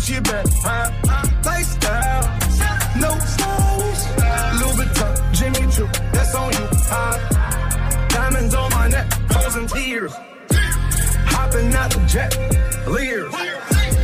Gucci 0.09 0.23
bag, 0.23 0.45
huh? 0.63 0.89
Lifestyle, 1.45 2.23
no 2.97 3.09
stylish, 3.29 4.03
Louis 4.59 4.75
Vuitton, 4.77 5.33
Jimmy 5.33 5.71
Choo, 5.71 5.87
that's 6.11 6.33
on 6.33 6.51
you, 6.51 6.67
huh? 6.89 8.07
Diamonds 8.09 8.55
on 8.55 8.71
my 8.71 8.87
neck, 8.87 9.11
frozen 9.29 9.67
tears, 9.67 10.11
hopping 11.27 11.73
out 11.75 11.91
the 11.91 12.01
jet, 12.07 12.35
leers, 12.87 13.31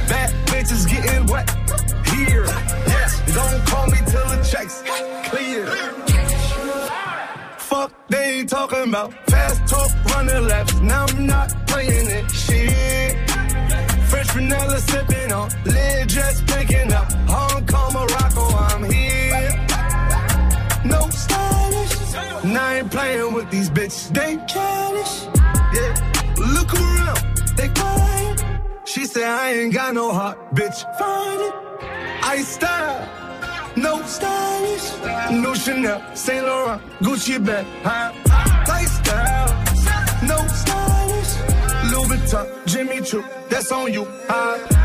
bad 0.07 0.31
bitches 0.47 0.87
getting 0.87 1.25
wet 1.25 1.49
here. 2.13 2.45
Yes, 2.45 3.21
don't 3.33 3.65
call 3.65 3.87
me 3.87 3.97
till 4.05 4.27
the 4.29 4.47
checks 4.47 4.83
clear. 5.29 5.65
Fuck 7.57 7.91
they 8.09 8.39
ain't 8.39 8.49
talking 8.49 8.89
about 8.89 9.11
fast 9.27 9.67
talk, 9.67 9.89
running 10.13 10.47
laps. 10.47 10.79
Now 10.81 11.05
I'm 11.09 11.25
not 11.25 11.67
playing 11.67 12.09
it. 12.09 12.29
Shit. 12.29 13.29
Fresh 14.07 14.29
vanilla 14.31 14.79
sipping 14.79 15.31
on, 15.31 15.49
we're 16.05 16.21
just 16.21 16.45
picking 16.45 16.93
up 16.93 17.11
Hong 17.27 17.65
Kong, 17.65 17.93
Morocco. 17.93 18.45
I'm 18.55 18.83
here. 18.91 19.65
No 20.85 21.09
stylish. 21.09 22.13
And 22.43 22.55
I 22.55 22.77
ain't 22.77 22.91
playing 22.91 23.33
with 23.33 23.49
these 23.49 23.71
bitches. 23.71 24.13
They 24.13 24.37
childish. 24.45 25.25
Yeah. 25.73 25.93
Look 26.53 26.71
around. 26.75 27.17
They 27.57 27.69
quiet. 27.69 28.43
She 28.85 29.05
said, 29.07 29.23
I 29.23 29.53
ain't 29.53 29.73
got 29.73 29.95
no 29.95 30.13
heart, 30.13 30.37
bitch. 30.53 30.77
Find 30.99 31.41
it. 31.41 31.53
I 32.23 32.37
style. 32.43 33.09
No 33.75 34.01
stylish, 34.03 34.87
no 35.31 35.53
Chanel, 35.53 36.01
Saint 36.15 36.45
Laurent, 36.45 36.81
Gucci 37.01 37.45
bag, 37.45 37.65
high 37.83 38.85
style, 38.85 39.51
No 40.23 40.37
stylish, 40.47 41.91
Louis 41.91 42.07
Vuitton, 42.07 42.65
Jimmy 42.65 43.01
Choo, 43.01 43.21
that's 43.49 43.73
on 43.73 43.91
you. 43.91 44.05
High 44.29 44.84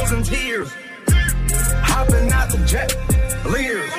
frozen 0.00 0.22
tears. 0.22 0.72
Hopping 1.82 2.32
out 2.32 2.50
the 2.50 2.58
jet, 2.66 2.94
leers. 3.44 3.90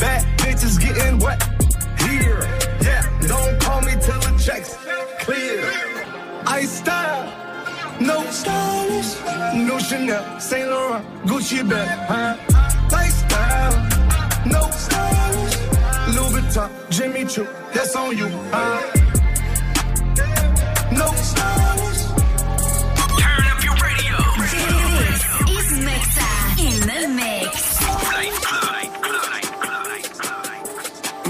Bad 0.00 0.24
bitches 0.38 0.80
getting 0.80 1.18
wet 1.18 1.42
here. 2.00 2.40
Yeah, 2.80 3.02
don't 3.26 3.60
call 3.60 3.82
me 3.82 3.92
till 4.00 4.20
the 4.20 4.40
checks 4.42 4.76
clear. 5.20 5.64
I 6.46 6.64
style, 6.64 8.00
no 8.00 8.24
stylish. 8.30 9.16
No 9.54 9.78
Chanel, 9.78 10.40
Saint 10.40 10.68
Laurent, 10.70 11.04
Gucci 11.24 11.68
bag. 11.68 11.88
Huh? 12.08 12.36
Lifestyle, 12.90 13.76
no 14.46 14.70
stylish. 14.70 15.56
Louis 16.14 16.40
Vuitton, 16.40 16.70
Jimmy 16.90 17.24
Choo, 17.26 17.46
that's 17.74 17.94
on 17.96 18.16
you. 18.16 18.26
Uh, 18.52 19.17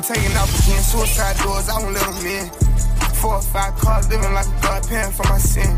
taking 0.08 0.36
off 0.40 0.48
again, 0.64 0.82
suicide 0.82 1.36
doors, 1.44 1.68
I 1.68 1.76
won't 1.84 1.92
let 1.92 2.06
them 2.08 2.24
in. 2.24 2.48
Four 3.20 3.36
or 3.36 3.42
five 3.42 3.76
cars, 3.76 4.08
living 4.08 4.32
like 4.32 4.48
a 4.48 4.56
god, 4.64 4.80
paying 4.88 5.12
for 5.12 5.28
my 5.28 5.36
sin. 5.36 5.68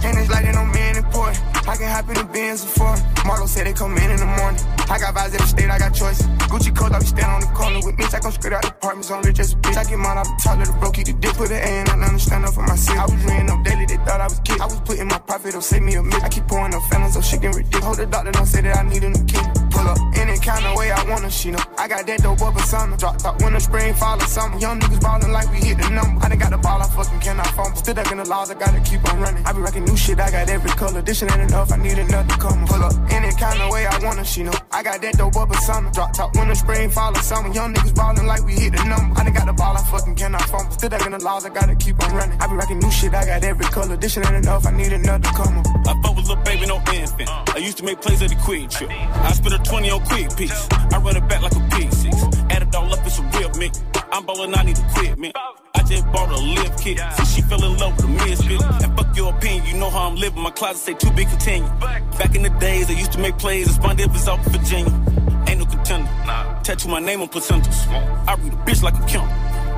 And 0.00 0.16
it's 0.16 0.30
like 0.30 0.44
they 0.48 0.52
know 0.52 0.64
me 0.64 0.80
in 0.88 0.96
important. 0.96 1.36
I 1.68 1.76
can 1.76 1.90
hop 1.92 2.08
in 2.08 2.14
the 2.14 2.24
Benz 2.24 2.64
before. 2.64 2.96
Marlo 3.26 3.46
said 3.48 3.66
they 3.66 3.74
come 3.74 3.92
in 3.98 4.08
in 4.10 4.16
the 4.16 4.30
morning. 4.38 4.60
I 4.88 4.96
got 4.96 5.12
vibes 5.12 5.34
every 5.34 5.46
state, 5.46 5.68
I 5.68 5.78
got 5.78 5.92
choice. 5.92 6.22
Gucci 6.48 6.72
coat, 6.72 6.92
I 6.92 7.00
be 7.00 7.06
standing 7.06 7.36
on 7.36 7.40
the 7.42 7.52
corner 7.52 7.80
with 7.84 7.98
me. 7.98 8.04
I 8.06 8.18
come 8.20 8.32
straight 8.32 8.54
out 8.54 8.62
the 8.62 8.70
apartments 8.70 9.10
on 9.10 9.26
as 9.26 9.52
a 9.52 9.56
bitch. 9.56 9.76
I 9.76 9.84
get 9.84 9.98
mine 9.98 10.16
off 10.16 10.24
the 10.24 10.36
top 10.40 10.60
of 10.60 10.66
the 10.68 10.72
broke, 10.80 10.94
keep 10.94 11.06
the 11.06 11.12
dick, 11.12 11.34
put 11.34 11.50
an 11.50 11.60
A 11.60 11.90
I 11.90 12.06
understand 12.06 12.46
up 12.46 12.54
for 12.54 12.64
myself. 12.64 12.96
I 12.96 13.04
was 13.12 13.20
reading 13.24 13.50
up 13.50 13.60
daily, 13.64 13.84
they 13.84 14.00
thought 14.06 14.20
I 14.20 14.28
was 14.30 14.40
kid. 14.40 14.60
I 14.60 14.66
was 14.66 14.80
putting 14.80 15.08
my 15.08 15.18
profit 15.18 15.54
up, 15.54 15.62
save 15.62 15.82
me 15.82 15.94
a 15.96 16.02
mitt. 16.02 16.22
I 16.22 16.28
keep 16.30 16.46
pouring 16.46 16.72
up 16.72 16.82
felons, 16.88 17.12
so 17.12 17.20
shit 17.20 17.42
getting 17.42 17.58
ridiculous. 17.58 17.84
Hold 17.84 17.98
the 17.98 18.06
doctor, 18.06 18.32
don't 18.32 18.46
say 18.46 18.62
that 18.62 18.78
I 18.78 18.88
need 18.88 19.04
a 19.04 19.10
new 19.10 19.24
kid. 19.26 19.65
Up 19.86 19.98
any 20.16 20.36
kind 20.38 20.64
of 20.66 20.76
way 20.76 20.90
I 20.90 21.02
wanna, 21.08 21.30
she 21.30 21.50
know. 21.52 21.62
I 21.78 21.86
got 21.86 22.06
that 22.06 22.20
dope 22.22 22.42
up 22.42 22.54
persona. 22.54 22.96
Drop 22.96 23.18
top 23.18 23.40
winter, 23.40 23.60
spring, 23.60 23.94
fall, 23.94 24.20
or 24.20 24.26
summer. 24.26 24.58
Young 24.58 24.80
niggas 24.80 25.00
ballin' 25.00 25.30
like 25.30 25.48
we 25.52 25.58
hit 25.58 25.78
the 25.78 25.88
number. 25.90 26.24
I 26.24 26.28
done 26.28 26.38
got 26.38 26.50
the 26.50 26.58
ball, 26.58 26.82
I 26.82 26.88
fucking 26.88 27.20
cannot 27.20 27.46
fumble. 27.54 27.76
Still 27.76 27.98
up 27.98 28.10
in 28.10 28.18
the 28.18 28.28
laws, 28.28 28.50
I 28.50 28.54
gotta 28.54 28.80
keep 28.80 29.04
on 29.08 29.20
running. 29.20 29.46
I 29.46 29.52
be 29.52 29.60
rocking 29.60 29.84
new 29.84 29.96
shit, 29.96 30.18
I 30.18 30.30
got 30.30 30.48
every 30.50 30.70
color. 30.70 31.02
This 31.02 31.18
shit 31.18 31.30
ain't 31.30 31.42
enough, 31.42 31.70
I 31.70 31.76
need 31.76 31.98
another 31.98 32.34
come. 32.34 32.66
Pull 32.66 32.82
up 32.82 32.94
any 33.12 33.30
kind 33.36 33.60
of 33.62 33.70
way 33.70 33.86
I 33.86 33.96
wanna, 34.04 34.24
she 34.24 34.42
know. 34.42 34.54
I 34.72 34.82
got 34.82 35.00
that 35.02 35.14
dope 35.18 35.36
up 35.36 35.48
persona. 35.50 35.92
Drop 35.92 36.12
top 36.12 36.34
winter, 36.34 36.56
spring, 36.56 36.90
fall, 36.90 37.16
or 37.16 37.22
summer. 37.22 37.52
Young 37.54 37.72
niggas 37.72 37.94
ballin' 37.94 38.26
like 38.26 38.42
we 38.44 38.54
hit 38.54 38.72
the 38.72 38.82
number. 38.84 39.20
I 39.20 39.22
done 39.22 39.34
got 39.34 39.46
the 39.46 39.52
ball, 39.52 39.76
I 39.76 39.82
fucking 39.84 40.16
cannot 40.16 40.42
fumble. 40.50 40.72
Still 40.72 40.92
up 40.94 41.06
in 41.06 41.12
the 41.12 41.22
laws, 41.22 41.46
I 41.46 41.50
gotta 41.50 41.76
keep 41.76 42.02
on 42.02 42.12
running. 42.12 42.40
I 42.40 42.46
be 42.48 42.54
rocking 42.54 42.80
new 42.80 42.90
shit, 42.90 43.14
I 43.14 43.24
got 43.24 43.44
every 43.44 43.66
color. 43.66 43.96
This 43.96 44.14
shit 44.14 44.26
ain't 44.26 44.44
enough, 44.44 44.66
I 44.66 44.72
need 44.72 44.92
another 44.92 45.30
come. 45.30 45.62
I 45.86 45.94
fuck 46.02 46.16
with 46.16 46.26
little 46.26 46.42
baby, 46.42 46.66
no 46.66 46.82
infant. 46.92 47.30
I 47.54 47.58
used 47.58 47.78
to 47.78 47.84
make 47.84 48.00
plays 48.00 48.20
at 48.22 48.30
the 48.30 48.36
quick 48.36 48.70
trip. 48.70 48.90
I 48.90 49.32
spit 49.32 49.52
a 49.52 49.58
20 49.58 49.75
on 49.84 50.04
quick 50.06 50.36
piece. 50.36 50.68
I 50.70 50.98
run 50.98 51.16
it 51.16 51.28
back 51.28 51.42
like 51.42 51.54
a 51.54 51.68
pig 51.76 51.92
six. 51.92 52.16
Add 52.50 52.62
it 52.62 52.74
all 52.74 52.92
up, 52.92 53.04
it's 53.04 53.18
a 53.18 53.22
real 53.22 53.50
me. 53.54 53.70
I'm 54.12 54.24
ballin', 54.24 54.54
I 54.54 54.62
need 54.62 54.78
equipment. 54.78 55.36
I 55.74 55.82
just 55.82 56.06
bought 56.06 56.30
a 56.30 56.36
lift 56.36 56.82
kit. 56.82 56.98
Since 57.16 57.34
she 57.34 57.42
fell 57.42 57.62
in 57.64 57.76
love 57.78 57.96
with 57.96 58.06
a 58.06 58.08
misfit. 58.08 58.62
And 58.82 58.96
fuck 58.96 59.16
your 59.16 59.34
opinion, 59.34 59.66
you 59.66 59.74
know 59.74 59.90
how 59.90 60.08
I'm 60.08 60.16
living. 60.16 60.42
My 60.42 60.50
closet 60.50 60.78
say 60.78 60.94
too 60.94 61.10
big, 61.12 61.28
continue. 61.28 61.68
Back 62.18 62.34
in 62.34 62.42
the 62.42 62.50
days, 62.60 62.88
I 62.90 62.94
used 62.94 63.12
to 63.12 63.18
make 63.18 63.36
plays. 63.38 63.68
It's 63.68 63.78
Bond 63.78 64.00
Evans 64.00 64.28
out 64.28 64.44
in 64.46 64.52
Virginia. 64.52 64.92
Ain't 65.48 65.58
no 65.58 65.66
contender. 65.66 66.10
Tattoo 66.64 66.88
my 66.88 67.00
name 67.00 67.20
on 67.20 67.28
placentas. 67.28 67.86
I 68.26 68.34
read 68.34 68.52
a 68.52 68.56
bitch 68.56 68.82
like 68.82 68.94
a 68.94 69.06
count. 69.06 69.30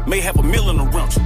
May 0.09 0.21
have 0.21 0.39
a 0.39 0.43
million 0.43 0.79
around 0.79 1.17
you. 1.17 1.23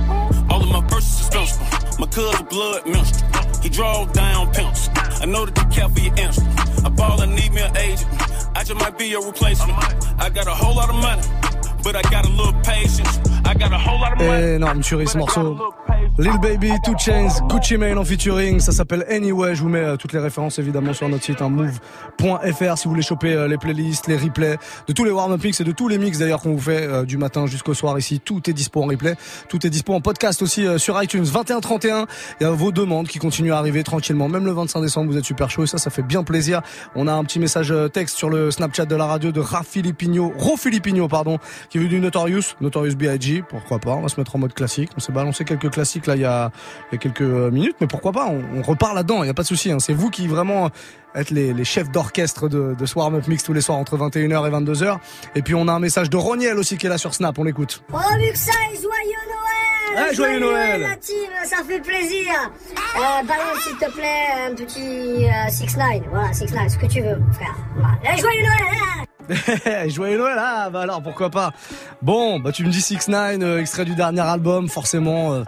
All 0.50 0.62
of 0.62 0.68
my 0.68 0.80
verses 0.88 1.20
is 1.20 1.26
sensible. 1.26 1.66
My 1.98 2.06
cousin 2.06 2.46
blood 2.46 2.87
minstrel. 2.87 3.30
He 3.62 3.68
draw 3.68 4.06
down 4.06 4.52
pencils. 4.52 4.88
I 5.20 5.26
know 5.26 5.46
that 5.46 5.56
you 5.56 5.68
care 5.70 5.88
for 5.88 6.00
your 6.00 6.18
answer. 6.18 6.42
I 6.85 6.88
ball 6.88 7.20
and 7.20 7.35
need 7.37 7.52
me 7.52 7.61
an 7.62 7.76
agent. 7.76 8.11
I 8.54 8.64
just 8.64 8.78
might 8.78 8.98
be 8.98 9.06
your 9.06 9.24
replacement. 9.24 9.78
I 10.20 10.28
got 10.30 10.46
a 10.46 10.50
whole 10.54 10.76
lot 10.76 10.90
of 10.90 10.96
money, 10.96 11.22
but 11.82 11.96
I 11.96 12.02
got 12.10 12.26
a 12.26 12.30
little 12.30 12.52
patience. 12.62 13.18
Énorme 14.20 14.81
tuerie 14.81 15.07
ce 15.07 15.18
morceau. 15.18 15.59
Lil 16.18 16.38
Baby, 16.42 16.70
Two 16.85 16.94
Chains, 16.98 17.28
Gucci 17.48 17.78
Mane 17.78 17.96
en 17.96 18.05
featuring, 18.05 18.61
ça 18.61 18.70
s'appelle 18.72 19.07
Anyway. 19.09 19.55
Je 19.55 19.62
vous 19.62 19.70
mets 19.70 19.78
euh, 19.78 19.96
toutes 19.96 20.12
les 20.12 20.18
références 20.18 20.59
évidemment 20.59 20.92
sur 20.92 21.09
notre 21.09 21.24
site 21.24 21.40
hein, 21.40 21.48
move.fr 21.48 22.76
si 22.76 22.85
vous 22.85 22.90
voulez 22.90 23.02
choper 23.02 23.33
euh, 23.33 23.48
les 23.48 23.57
playlists, 23.57 24.09
les 24.09 24.18
replays 24.18 24.59
de 24.87 24.92
tous 24.92 25.05
les 25.05 25.11
warm-up 25.11 25.42
mix 25.42 25.61
et 25.61 25.64
de 25.64 25.72
tous 25.72 25.88
les 25.88 25.96
mix 25.96 26.18
d'ailleurs 26.18 26.42
qu'on 26.42 26.52
vous 26.52 26.61
fait 26.61 26.83
euh, 26.83 27.05
du 27.05 27.16
matin 27.16 27.46
jusqu'au 27.46 27.72
soir 27.72 27.98
ici. 27.98 28.20
Tout 28.20 28.50
est 28.50 28.52
dispo 28.52 28.83
en 28.83 28.87
replay, 28.87 29.14
tout 29.48 29.66
est 29.66 29.70
dispo 29.70 29.94
en 29.94 30.02
podcast 30.02 30.42
aussi 30.42 30.66
sur 30.78 31.02
iTunes. 31.02 31.24
21-31, 31.24 32.07
il 32.40 32.44
y 32.44 32.46
a 32.46 32.50
vos 32.50 32.72
demandes 32.72 33.09
qui 33.09 33.18
continuent 33.18 33.52
à 33.52 33.59
arriver 33.59 33.83
tranquillement. 33.83 34.28
Même 34.28 34.44
le 34.44 34.52
25 34.52 34.83
décembre, 34.83 35.11
vous 35.11 35.16
êtes 35.16 35.24
super 35.24 35.48
chaud 35.48 35.64
et 35.64 35.66
ça, 35.66 35.78
ça 35.78 35.88
fait 35.88 36.02
bien 36.02 36.24
plaisir. 36.24 36.61
On 36.94 37.09
a 37.09 37.12
un 37.12 37.24
petit 37.24 37.38
message 37.38 37.72
texte 37.92 38.18
sur 38.18 38.28
le 38.28 38.50
Snapchat 38.50 38.85
de 38.85 38.96
la 38.96 39.07
radio 39.07 39.33
de 39.33 39.40
Ra 39.40 39.62
Filipino, 39.62 40.31
Ro 40.37 40.59
Filipino, 40.59 41.09
pardon, 41.09 41.38
qui 41.70 41.78
est 41.78 41.81
venu 41.81 41.88
du 41.88 42.00
Notorious, 42.00 42.55
Notorious 42.61 42.96
B.I.G. 42.96 43.31
Pourquoi 43.40 43.78
pas 43.78 43.92
On 43.92 44.02
va 44.02 44.08
se 44.08 44.20
mettre 44.20 44.36
en 44.36 44.38
mode 44.38 44.52
classique. 44.52 44.90
On 44.96 45.00
s'est 45.00 45.12
balancé 45.12 45.44
quelques 45.44 45.70
classiques 45.70 46.06
là 46.06 46.16
il 46.16 46.20
y 46.22 46.24
a, 46.26 46.50
il 46.90 46.94
y 46.94 46.96
a 46.96 46.98
quelques 46.98 47.22
euh, 47.22 47.50
minutes, 47.50 47.76
mais 47.80 47.86
pourquoi 47.86 48.12
pas 48.12 48.26
On, 48.26 48.42
on 48.58 48.62
repart 48.62 48.94
là-dedans. 48.94 49.22
Il 49.22 49.28
y 49.28 49.30
a 49.30 49.34
pas 49.34 49.42
de 49.42 49.46
souci. 49.48 49.70
Hein. 49.72 49.78
C'est 49.78 49.94
vous 49.94 50.10
qui 50.10 50.26
vraiment 50.26 50.70
êtes 51.14 51.30
les, 51.30 51.54
les 51.54 51.64
chefs 51.64 51.90
d'orchestre 51.90 52.48
de, 52.48 52.74
de 52.78 52.86
ce 52.86 52.98
warm-up 52.98 53.26
mix 53.28 53.42
tous 53.44 53.52
les 53.54 53.60
soirs 53.62 53.78
entre 53.78 53.96
21h 53.96 54.48
et 54.48 54.50
22h. 54.50 54.98
Et 55.36 55.42
puis 55.42 55.54
on 55.54 55.68
a 55.68 55.72
un 55.72 55.78
message 55.78 56.10
de 56.10 56.16
Roniel 56.16 56.58
aussi 56.58 56.76
qui 56.76 56.86
est 56.86 56.90
là 56.90 56.98
sur 56.98 57.14
Snap. 57.14 57.38
On 57.38 57.44
l'écoute. 57.44 57.82
Oh 57.92 57.96
Muxa 58.18 58.52
et 58.72 58.76
joyeux 58.76 58.90
Noël 59.28 60.06
Ouais, 60.08 60.14
joyeux 60.14 60.40
Noël. 60.40 60.80
la 60.80 60.96
team, 60.96 61.16
ça 61.44 61.58
fait 61.68 61.80
plaisir 61.80 62.32
euh, 62.96 63.26
Balance 63.26 63.60
s'il 63.62 63.76
te 63.76 63.90
plaît 63.92 64.48
un 64.50 64.54
petit 64.54 65.26
6-9, 65.66 66.02
voilà 66.10 66.30
6-9, 66.30 66.68
ce 66.70 66.78
que 66.78 66.86
tu 66.86 67.02
veux 67.02 67.20
frère. 67.32 67.54
Voilà. 67.76 67.98
Eh, 68.04 68.18
joyeux 68.18 68.42
Noël 68.42 69.06
Joyeux 69.88 70.18
Noël, 70.18 70.37
ah 70.38 70.70
bah 70.70 70.80
alors 70.82 71.02
pourquoi 71.02 71.30
pas. 71.30 71.52
Bon, 72.00 72.40
bah 72.40 72.52
tu 72.52 72.64
me 72.64 72.70
dis 72.70 72.80
6 72.80 73.08
9 73.08 73.42
euh, 73.42 73.61
extrait 73.61 73.85
du 73.85 73.94
dernier 73.94 74.20
album, 74.20 74.68
forcément. 74.68 75.32
euh, 75.35 75.44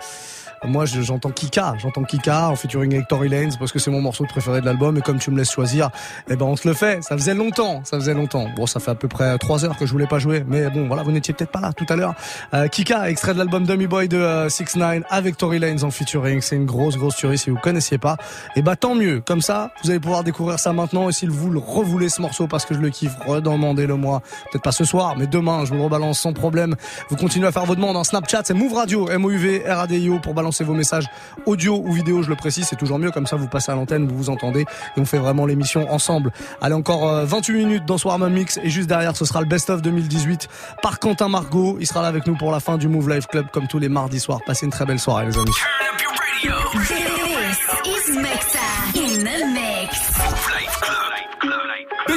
moi, 0.66 0.84
je- 0.86 1.00
j'entends 1.02 1.30
Kika, 1.30 1.74
j'entends 1.78 2.02
Kika 2.04 2.48
en 2.50 2.56
featuring 2.56 2.94
avec 2.94 3.08
Tory 3.08 3.28
Lanez 3.28 3.50
parce 3.58 3.72
que 3.72 3.78
c'est 3.78 3.90
mon 3.90 4.00
morceau 4.00 4.24
préféré 4.24 4.60
de 4.60 4.66
l'album 4.66 4.96
et 4.96 5.00
comme 5.00 5.18
tu 5.18 5.30
me 5.30 5.36
laisses 5.36 5.50
choisir, 5.52 5.90
eh 6.28 6.36
ben 6.36 6.46
on 6.46 6.56
se 6.56 6.66
le 6.68 6.74
fait. 6.74 7.02
Ça 7.02 7.16
faisait 7.16 7.34
longtemps, 7.34 7.82
ça 7.84 7.98
faisait 7.98 8.14
longtemps. 8.14 8.46
Bon, 8.56 8.66
ça 8.66 8.80
fait 8.80 8.90
à 8.90 8.94
peu 8.94 9.08
près 9.08 9.36
trois 9.38 9.64
heures 9.64 9.76
que 9.76 9.86
je 9.86 9.92
voulais 9.92 10.06
pas 10.06 10.18
jouer, 10.18 10.44
mais 10.46 10.68
bon, 10.70 10.86
voilà, 10.86 11.02
vous 11.02 11.12
n'étiez 11.12 11.34
peut-être 11.34 11.50
pas 11.50 11.60
là 11.60 11.72
tout 11.72 11.86
à 11.88 11.96
l'heure. 11.96 12.14
Euh, 12.54 12.68
Kika, 12.68 13.10
extrait 13.10 13.32
de 13.34 13.38
l'album 13.38 13.64
Dummy 13.66 13.86
Boy 13.86 14.08
de 14.08 14.46
6 14.48 14.76
9 14.76 15.02
avec 15.10 15.36
Tory 15.36 15.58
Lanez 15.58 15.84
en 15.84 15.90
featuring. 15.90 16.40
C'est 16.40 16.56
une 16.56 16.66
grosse, 16.66 16.96
grosse 16.96 17.16
tuerie 17.16 17.38
si 17.38 17.50
vous 17.50 17.58
connaissiez 17.58 17.98
pas. 17.98 18.16
Et 18.56 18.62
bah 18.62 18.76
tant 18.76 18.94
mieux. 18.94 19.20
Comme 19.26 19.40
ça, 19.40 19.70
vous 19.82 19.90
allez 19.90 20.00
pouvoir 20.00 20.24
découvrir 20.24 20.58
ça 20.58 20.72
maintenant 20.72 21.08
et 21.08 21.12
si 21.12 21.26
vous 21.26 21.50
le 21.50 21.58
revoulez 21.58 22.08
ce 22.08 22.20
morceau 22.22 22.46
parce 22.46 22.64
que 22.64 22.74
je 22.74 22.80
le 22.80 22.90
kiffe, 22.90 23.14
redemandez-le 23.26 23.96
moi. 23.96 24.22
Peut-être 24.52 24.62
pas 24.62 24.72
ce 24.72 24.84
soir, 24.84 25.14
mais 25.18 25.26
demain, 25.26 25.64
je 25.64 25.70
vous 25.70 25.76
le 25.78 25.82
rebalance 25.84 26.20
sans 26.20 26.32
problème. 26.32 26.76
Vous 27.10 27.16
continuez 27.16 27.46
à 27.48 27.52
faire 27.52 27.64
vos 27.64 27.74
demandes 27.74 27.96
en 27.96 28.04
Snapchat, 28.04 28.42
c'est 28.44 28.54
Move 28.54 28.74
Radio, 28.74 29.08
M-O-U-V, 29.08 29.64
R-A-D-I-O 29.66 30.20
pour 30.20 30.34
balancer 30.34 30.53
vos 30.62 30.74
messages 30.74 31.06
audio 31.46 31.82
ou 31.84 31.92
vidéo, 31.92 32.22
je 32.22 32.28
le 32.28 32.36
précise, 32.36 32.66
c'est 32.68 32.76
toujours 32.76 33.00
mieux, 33.00 33.10
comme 33.10 33.26
ça 33.26 33.34
vous 33.34 33.48
passez 33.48 33.72
à 33.72 33.74
l'antenne, 33.74 34.06
vous 34.06 34.16
vous 34.16 34.30
entendez 34.30 34.60
et 34.60 35.00
on 35.00 35.04
fait 35.04 35.18
vraiment 35.18 35.46
l'émission 35.46 35.92
ensemble. 35.92 36.30
Allez, 36.60 36.74
encore 36.74 37.08
euh, 37.08 37.24
28 37.24 37.54
minutes 37.54 37.84
dans 37.86 37.98
ce 37.98 38.06
Warm 38.06 38.28
Mix 38.28 38.60
et 38.62 38.70
juste 38.70 38.88
derrière, 38.88 39.16
ce 39.16 39.24
sera 39.24 39.40
le 39.40 39.46
Best 39.46 39.70
of 39.70 39.82
2018 39.82 40.48
par 40.82 41.00
Quentin 41.00 41.28
Margot. 41.28 41.78
Il 41.80 41.86
sera 41.86 42.02
là 42.02 42.08
avec 42.08 42.26
nous 42.26 42.36
pour 42.36 42.52
la 42.52 42.60
fin 42.60 42.76
du 42.78 42.86
Move 42.86 43.08
Live 43.08 43.26
Club 43.26 43.46
comme 43.50 43.66
tous 43.66 43.78
les 43.78 43.88
mardis 43.88 44.20
soirs. 44.20 44.40
Passez 44.46 44.66
une 44.66 44.72
très 44.72 44.84
belle 44.84 45.00
soirée, 45.00 45.26
les 45.26 45.38
amis. 45.38 45.50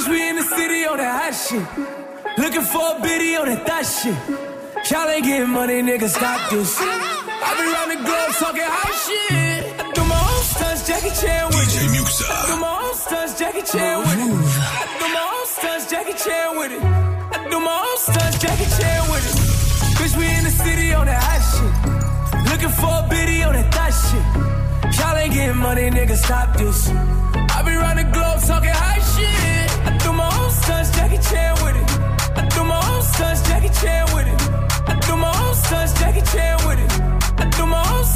In 0.09 0.35
the 0.35 0.43
city 0.43 0.85
on. 0.85 0.97
Looking 2.37 2.61
for 2.61 2.81
a 2.81 2.99
on. 6.51 7.16
I 7.47 7.55
be 7.55 7.63
round 7.63 7.89
the 7.95 7.99
globe 8.03 8.31
talking 8.43 8.67
hot 8.67 8.91
shit. 9.07 9.63
I 9.79 9.91
do 9.95 10.03
my 10.03 10.19
own 10.19 10.43
stunts, 10.43 10.81
Jackie 10.87 11.15
Chan 11.15 11.47
with 11.47 11.69
it. 11.71 11.87
I 11.87 12.45
do 12.47 12.55
my 12.59 12.73
own 12.83 12.95
stunts, 12.95 13.39
Jackie 13.39 13.63
Chan 13.63 13.95
with 14.03 14.19
it. 14.19 14.31
I 14.67 14.85
do 14.99 15.07
my 15.15 15.23
own 15.31 15.47
stunts, 15.55 15.85
Jackie 15.91 16.17
Chan 16.23 16.47
with 16.59 16.71
it. 16.75 16.83
I 16.83 17.47
do 17.49 17.57
my 17.63 17.77
own 17.87 17.97
stunts, 17.97 18.37
Jackie 18.43 18.69
Chan 18.77 18.99
with 19.11 19.23
it. 19.31 19.35
Bitch, 19.97 20.15
we 20.19 20.25
in 20.27 20.43
the 20.43 20.51
city 20.51 20.93
on 20.93 21.05
that 21.07 21.23
hot 21.23 21.41
shit. 21.51 21.73
Looking 22.51 22.73
for 22.79 22.91
a 22.99 23.07
biddy 23.09 23.43
on 23.43 23.53
that 23.53 23.71
thot 23.71 23.91
shit. 23.95 24.25
Y'all 24.99 25.15
ain't 25.15 25.33
getting 25.33 25.57
money, 25.57 25.89
nigga, 25.89 26.17
stop 26.17 26.57
this. 26.57 26.89
I 26.89 27.63
be 27.63 27.71
round 27.79 27.99
the 27.99 28.07
globe 28.11 28.39
talking 28.43 28.75
high 28.75 28.99
shit. 29.15 29.71
I 29.87 29.97
do 30.03 30.11
my 30.11 30.27
own 30.39 30.51
stunts, 30.51 30.91
Jackie 30.91 31.21
Chan 31.29 31.53
with 31.63 31.77
it. 31.79 31.87
I 32.39 32.43
do 32.53 32.63
my 32.63 32.81
own 32.91 33.01
stunts, 33.03 33.41
Jackie 33.47 33.71
Chan 33.79 34.03
with 34.13 34.27
it. 34.27 34.39
I 34.91 34.99
do 34.99 35.15
my 35.15 35.31
own 35.43 35.55
stunts, 35.55 35.93
Jackie 35.99 36.25
Chan 36.31 36.67
with 36.67 36.79
it. 36.83 37.16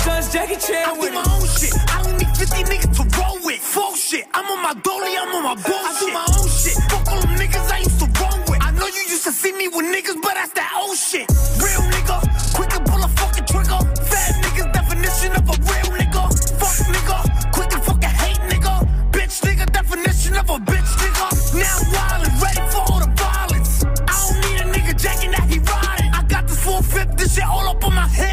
I 0.01 0.17
own 0.17 0.31
Jackie 0.31 0.57
Chan 0.57 0.97
with 0.97 1.09
it. 1.09 1.11
Do 1.11 1.21
my 1.21 1.25
own 1.37 1.47
shit. 1.47 1.73
I 1.93 2.01
don't 2.01 2.17
need 2.17 2.33
50 2.37 2.63
niggas 2.63 2.93
to 2.97 3.03
roll 3.19 3.37
with. 3.45 3.59
Full 3.61 3.95
shit. 3.95 4.25
I'm 4.33 4.45
on 4.49 4.63
my 4.63 4.73
dolly, 4.81 5.13
I'm 5.17 5.35
on 5.35 5.43
my 5.43 5.55
bullshit. 5.61 5.77
I 5.77 5.99
do 5.99 6.07
my 6.13 6.25
own 6.41 6.49
shit. 6.49 6.77
Fuck 6.89 7.07
all 7.11 7.21
them 7.21 7.35
niggas 7.37 7.71
I 7.71 7.77
used 7.79 7.99
to 7.99 8.07
roll 8.17 8.39
with. 8.49 8.59
I 8.61 8.71
know 8.71 8.87
you 8.87 9.03
used 9.13 9.25
to 9.25 9.31
see 9.31 9.51
me 9.51 9.67
with 9.67 9.85
niggas, 9.85 10.17
but 10.21 10.33
that's 10.33 10.53
that 10.53 10.73
old 10.81 10.97
shit. 10.97 11.29
Real 11.61 11.83
nigga, 11.93 12.17
quick 12.55 12.69
to 12.73 12.79
pull 12.81 13.03
a 13.03 13.09
fucking 13.19 13.45
trigger. 13.45 13.81
Fat 14.09 14.31
niggas 14.41 14.73
definition 14.73 15.31
of 15.37 15.45
a 15.45 15.55
real 15.69 15.89
nigga. 15.93 16.23
Fuck 16.57 16.77
nigga, 16.89 17.17
quick 17.53 17.69
to 17.69 17.79
fucking 17.79 18.15
hate 18.21 18.41
nigga. 18.49 18.73
Bitch 19.11 19.37
nigga 19.45 19.65
definition 19.71 20.33
of 20.37 20.49
a 20.49 20.57
bitch 20.65 20.91
nigga. 20.97 21.27
Now 21.61 21.77
wild 21.93 22.25
and 22.25 22.35
ready 22.41 22.63
for 22.73 22.81
all 22.89 22.99
the 23.05 23.11
violence. 23.21 23.85
I 23.85 24.13
don't 24.17 24.39
need 24.49 24.57
a 24.61 24.67
nigga 24.73 24.93
jacking 24.97 25.31
that 25.31 25.45
he 25.45 25.59
riding. 25.59 26.11
I 26.13 26.23
got 26.23 26.47
this 26.47 26.63
full 26.63 26.81
fifth, 26.81 27.17
this 27.17 27.35
shit 27.35 27.45
all 27.45 27.67
up 27.69 27.83
on 27.83 27.93
my 27.93 28.07
hip. 28.07 28.31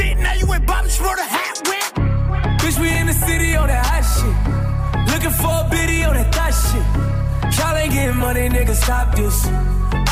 Shit, 0.00 0.16
now 0.16 0.32
you 0.32 0.46
ain't 0.54 0.66
Bobby 0.66 0.88
Shmurda 0.88 1.26
hat 1.36 1.60
with. 1.68 1.92
Bitch, 2.60 2.80
we 2.80 2.88
in 2.88 3.06
the 3.06 3.12
city 3.12 3.54
on 3.54 3.68
that 3.68 3.84
hot 3.84 4.04
shit. 4.14 4.36
Looking 5.12 5.34
for 5.40 5.52
a 5.60 5.68
biddy 5.68 6.04
on 6.04 6.14
that 6.14 6.32
thot 6.32 6.52
shit. 6.56 6.86
Y'all 7.58 7.76
ain't 7.76 7.92
getting 7.92 8.16
money, 8.16 8.48
nigga, 8.48 8.74
stop 8.74 9.14
this. 9.14 9.46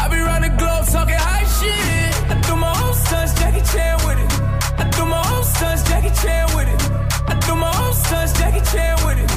I 0.01 0.09
be 0.12 0.20
round 0.20 0.44
the 0.44 0.53
globe 0.61 0.85
talking 0.92 1.16
high 1.16 1.48
shit. 1.57 2.12
I 2.29 2.35
do 2.46 2.55
my 2.57 2.72
own 2.85 2.92
stunts, 2.92 3.33
Jackie 3.40 3.64
Chan 3.72 3.96
with 4.05 4.20
it. 4.24 4.31
I 4.77 4.85
do 4.92 5.07
my 5.07 5.22
own 5.33 5.44
stunts, 5.44 5.83
Jackie 5.88 6.14
Chan 6.20 6.44
with 6.55 6.68
it. 6.68 6.81
I 7.33 7.35
do 7.46 7.55
my 7.57 7.72
own 7.81 7.94
stunts, 7.94 8.33
Jackie 8.38 8.64
Chan 8.70 8.94
with 9.07 9.18
it. 9.24 9.31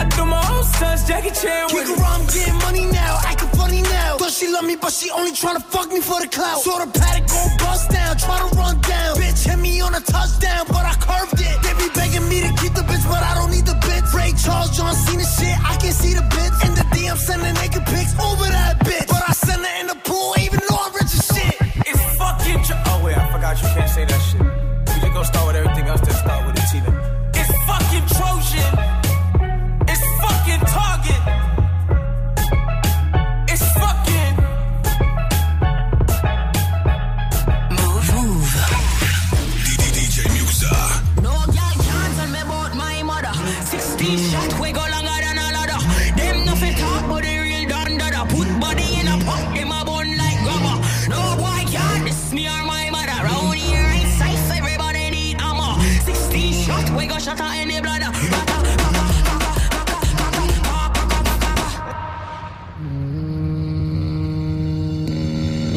I 0.00 0.04
do 0.16 0.24
my 0.24 0.42
own 0.54 0.64
stunts, 0.64 1.04
Jackie 1.06 1.34
Chan 1.36 1.66
with 1.74 1.84
it. 1.84 1.92
Kick 1.92 2.00
around, 2.00 2.24
getting 2.32 2.57
she 4.38 4.46
love 4.46 4.64
me, 4.64 4.76
but 4.76 4.92
she 4.92 5.10
only 5.10 5.32
tryna 5.32 5.62
fuck 5.64 5.90
me 5.90 6.00
for 6.00 6.20
the 6.20 6.28
clout. 6.28 6.62
Saw 6.62 6.78
the 6.78 6.86
Patek 6.86 7.26
go 7.26 7.40
bust 7.58 7.90
down, 7.90 8.16
try 8.16 8.38
to 8.38 8.48
run 8.54 8.80
down. 8.80 9.16
Bitch 9.18 9.42
hit 9.48 9.58
me 9.58 9.80
on 9.80 9.94
a 9.94 10.00
touchdown, 10.00 10.64
but 10.68 10.84
I 10.86 10.94
curved 11.02 11.40
it. 11.42 11.56
They 11.62 11.74
be 11.74 11.90
begging 11.90 12.28
me 12.28 12.46
to 12.46 12.50
keep 12.62 12.72
the 12.74 12.86
bitch, 12.86 13.02
but 13.10 13.22
I 13.22 13.34
don't 13.34 13.50
need 13.50 13.66
the 13.66 13.74
bitch. 13.82 14.06
Ray 14.14 14.30
Charles, 14.38 14.70
John 14.76 14.94
Cena 14.94 15.26
shit, 15.26 15.56
I 15.58 15.74
can 15.82 15.92
see 15.92 16.14
the 16.14 16.22
bits. 16.30 16.58
In 16.66 16.72
the 16.78 16.86
DM, 16.94 17.16
sending 17.18 17.54
naked 17.54 17.84
pics 17.90 18.14
over 18.22 18.46
that 18.46 18.78
bitch. 18.86 19.08
But 19.08 19.22
I 19.26 19.32
send 19.32 19.66
her 19.66 19.74
in 19.80 19.86
the 19.88 19.98
pool, 20.06 20.34
even 20.38 20.60
though 20.68 20.78
I'm 20.86 20.92
rich 20.94 21.10
as 21.18 21.24
shit. 21.34 21.54
It's 21.90 22.02
fucking. 22.14 22.62
Oh 22.86 23.02
wait, 23.02 23.18
I 23.18 23.26
forgot 23.34 23.58
you 23.58 23.68
can't 23.74 23.90
say 23.90 24.04
that 24.06 24.22
shit. 24.22 24.42
We 24.86 25.02
just 25.02 25.12
gonna 25.14 25.24
start 25.26 25.46
with 25.50 25.56
everything 25.56 25.77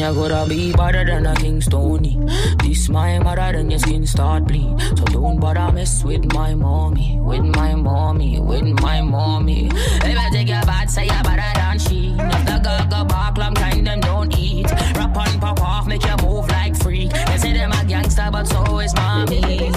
You 0.02 0.16
gotta 0.16 0.49
be 0.49 0.74
better 0.74 1.06
than 1.06 1.28
a 1.28 1.36
King 1.36 1.62
Stony. 1.62 2.18
This 2.64 2.89
my 2.89 3.20
mother, 3.20 3.52
then 3.52 3.70
your 3.70 3.78
skin 3.78 4.08
start 4.08 4.45
bleed. 4.45 4.82
So 4.97 5.06
don't 5.06 5.39
bother 5.39 5.72
mess 5.72 6.04
with 6.04 6.26
my 6.34 6.56
mommy, 6.56 7.20
with 7.20 7.43
my 7.56 7.76
mommy, 7.76 8.39
with 8.39 8.64
my 8.82 9.02
mommy. 9.02 9.68
If 9.68 10.18
I 10.18 10.30
take 10.32 10.47
your 10.47 10.62
bad, 10.62 10.89
say 10.89 11.04
you 11.04 11.24
better 11.24 11.52
than 11.54 11.78
she. 11.78 12.16
If 12.18 12.45
the 12.47 12.60
girl 12.64 12.88
go 12.89 13.06
back, 13.06 13.38
long 13.38 13.54
time 13.54 13.84
them 13.84 13.99
don't 13.99 14.36
eat. 14.39 14.72
Rap 14.95 15.16
on, 15.16 15.39
pop 15.39 15.62
off, 15.62 15.86
make 15.86 16.04
you 16.04 16.16
move 16.24 16.49
like 16.49 16.76
freak. 16.78 17.12
They 17.12 17.38
say 17.38 17.54
them 17.54 17.72
a 17.72 17.86
gangster, 17.86 18.28
but 18.32 18.47
so 18.47 18.80
is 18.80 18.95
mommy. 18.95 19.72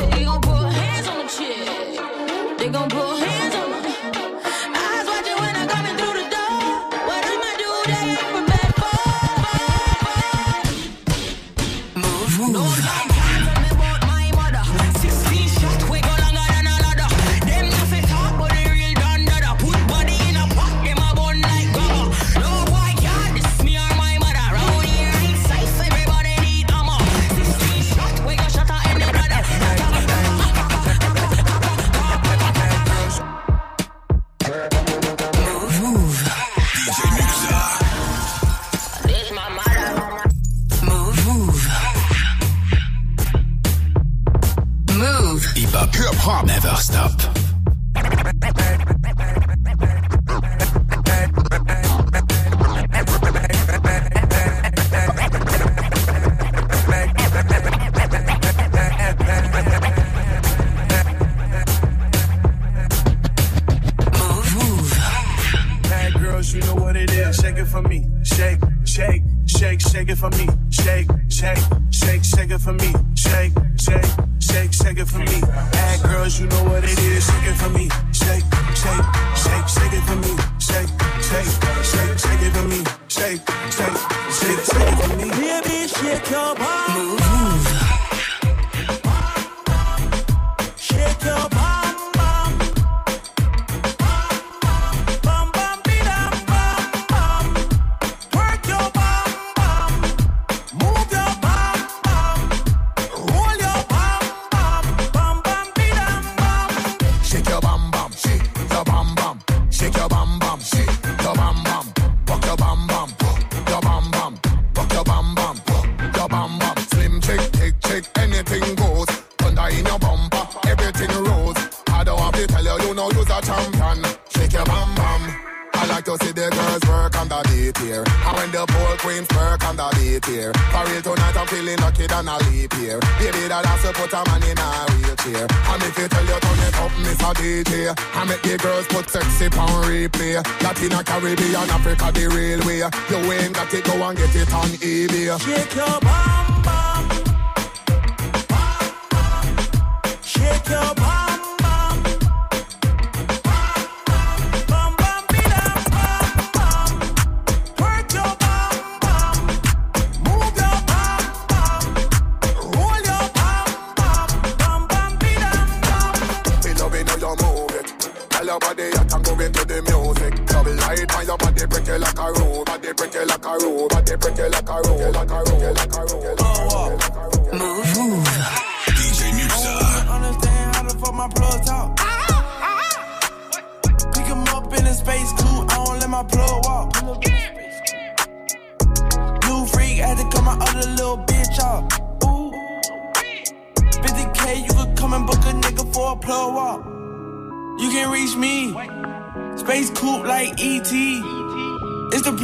Work 129.55 129.69
on 129.69 129.77
the 129.77 129.87
beat 129.95 130.25
here. 130.27 130.53
For 130.73 130.83
real 130.91 131.03
tonight, 131.03 131.37
I'm 131.37 131.47
feeling 131.47 131.79
lucky 131.79 132.07
than 132.07 132.29
a 132.29 132.37
leap 132.51 132.73
here. 132.75 132.99
Baby, 133.19 133.47
that 133.47 133.65
has 133.65 133.83
to 133.83 133.93
put 133.95 134.13
a 134.13 134.21
man 134.27 134.43
in 134.43 134.59
a 134.59 134.69
wheelchair. 134.99 135.47
And 135.47 135.83
if 135.83 135.95
you 135.99 136.09
tell 136.09 136.27
you 136.27 136.39
turn 136.43 136.63
it 136.67 136.77
up, 136.83 136.93
Miss 137.03 137.21
a 137.23 137.31
DJ. 137.39 137.95
I 137.95 138.25
make 138.25 138.43
the 138.43 138.59
girls 138.59 138.87
put 138.89 139.09
sexy 139.09 139.47
on 139.59 139.71
replay. 139.87 140.43
Latina, 140.63 141.03
Caribbean, 141.05 141.71
Africa, 141.71 142.11
the 142.13 142.27
real 142.35 142.61
way. 142.67 142.83
You 142.83 143.19
ain't 143.33 143.55
got 143.55 143.73
it, 143.73 143.85
go 143.85 143.95
and 144.03 144.19
get 144.19 144.35
it 144.35 144.53
on 144.53 144.69
eBay. 144.83 145.39
Shake 145.39 145.75
your 145.75 146.01
bam 146.01 146.44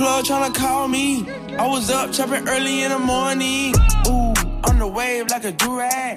plug 0.00 0.24
tryna 0.24 0.54
call 0.54 0.88
me. 0.88 1.28
I 1.58 1.66
was 1.68 1.90
up 1.90 2.10
chopping 2.10 2.48
early 2.48 2.84
in 2.84 2.90
the 2.90 2.98
morning. 2.98 3.74
Ooh, 4.08 4.32
on 4.68 4.78
the 4.78 4.86
wave 4.86 5.28
like 5.28 5.44
a 5.44 5.52
durag. 5.52 6.16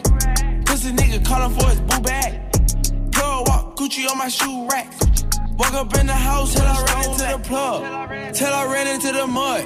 Pussy 0.65 0.91
nigga 0.93 1.19
calling 1.25 1.53
for 1.57 1.67
his 1.67 1.81
boo 1.81 1.99
bag. 1.99 2.31
Plug 3.11 3.47
walk, 3.49 3.75
Gucci 3.75 4.09
on 4.09 4.17
my 4.17 4.29
shoe 4.29 4.67
rack. 4.71 4.87
Walk 5.57 5.73
up 5.73 5.93
in 5.99 6.07
the 6.07 6.13
house 6.13 6.53
till 6.53 6.63
I 6.65 6.79
ran 6.87 7.09
into 7.09 7.25
the 7.33 7.39
plug. 7.49 8.33
Till 8.33 8.53
I 8.53 8.63
ran 8.73 8.87
into 8.87 9.11
the 9.11 9.27
mud. 9.27 9.65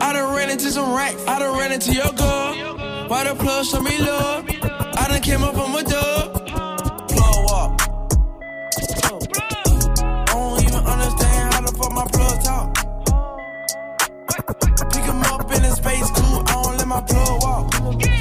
I 0.00 0.12
done 0.12 0.36
ran 0.36 0.50
into 0.50 0.70
some 0.70 0.94
racks. 0.94 1.26
I 1.26 1.40
done 1.40 1.58
ran 1.58 1.72
into 1.72 1.92
your 1.92 2.12
girl. 2.12 3.08
Why 3.08 3.24
the 3.24 3.34
plug 3.34 3.66
show 3.66 3.80
me 3.80 3.98
love? 3.98 4.44
I 5.00 5.08
done 5.08 5.20
came 5.20 5.42
up 5.42 5.58
on 5.58 5.72
my 5.72 5.82
dub. 5.82 6.27
face 15.88 16.10
too 16.10 16.36
on, 16.54 16.76
let 16.76 16.86
my 16.86 17.00
blood. 17.00 18.17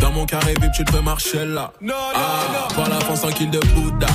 Dans 0.00 0.12
mon 0.12 0.24
carré 0.26 0.54
VIP, 0.60 0.70
tu 0.72 0.84
te 0.84 0.92
peux 0.92 1.00
marcher 1.00 1.44
là. 1.44 1.72
Ah, 2.14 2.68
par 2.76 2.88
la 2.88 3.00
France 3.00 3.22
tranquille 3.22 3.50
de 3.50 3.58
Bouddha. 3.74 4.06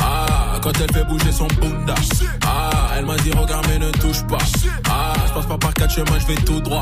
Ah, 0.00 0.60
quand 0.62 0.70
elle 0.80 0.92
fait 0.92 1.04
bouger 1.04 1.32
son 1.32 1.48
Bunda. 1.60 1.94
Ah, 2.46 2.90
elle 2.96 3.06
m'a 3.06 3.16
dit 3.16 3.32
regarde 3.32 3.66
mais 3.68 3.80
ne 3.80 3.90
touche 3.90 4.22
pas. 4.28 4.38
Ah, 4.88 5.14
je 5.26 5.32
passe 5.32 5.46
pas 5.46 5.58
par 5.58 5.74
quatre 5.74 5.92
chemins, 5.92 6.18
je 6.20 6.26
vais 6.26 6.40
tout 6.42 6.60
droit. 6.60 6.80